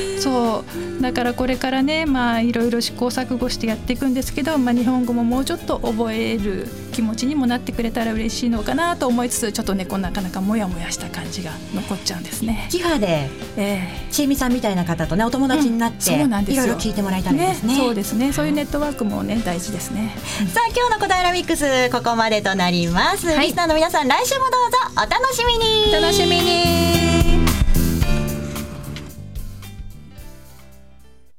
[1.01, 6.67] だからこれからねまあいろいろ試行錯誤してやっていくんですけど、まあ、日本語ももうちょっと覚える
[6.97, 12.71] 気持ちにもなってくれたら嬉しいのかなと思いつつちょっとねこうなかなかモヤモヤした感じが残っちゃうんですね。
[12.83, 13.29] ハで、
[13.59, 18.33] えー、ちえみさんみたいな方とねお友達になって、うん、いろいろ聞いてもらえたらですね、ね、そうですね。
[18.33, 20.15] そういうネットワークもね大事ですね、
[20.55, 25.93] さあ今日の小平ミックスここまでとなります、はい、リスナーの皆さん来週もどうぞお楽しみに。
[25.93, 27.26] 楽しみに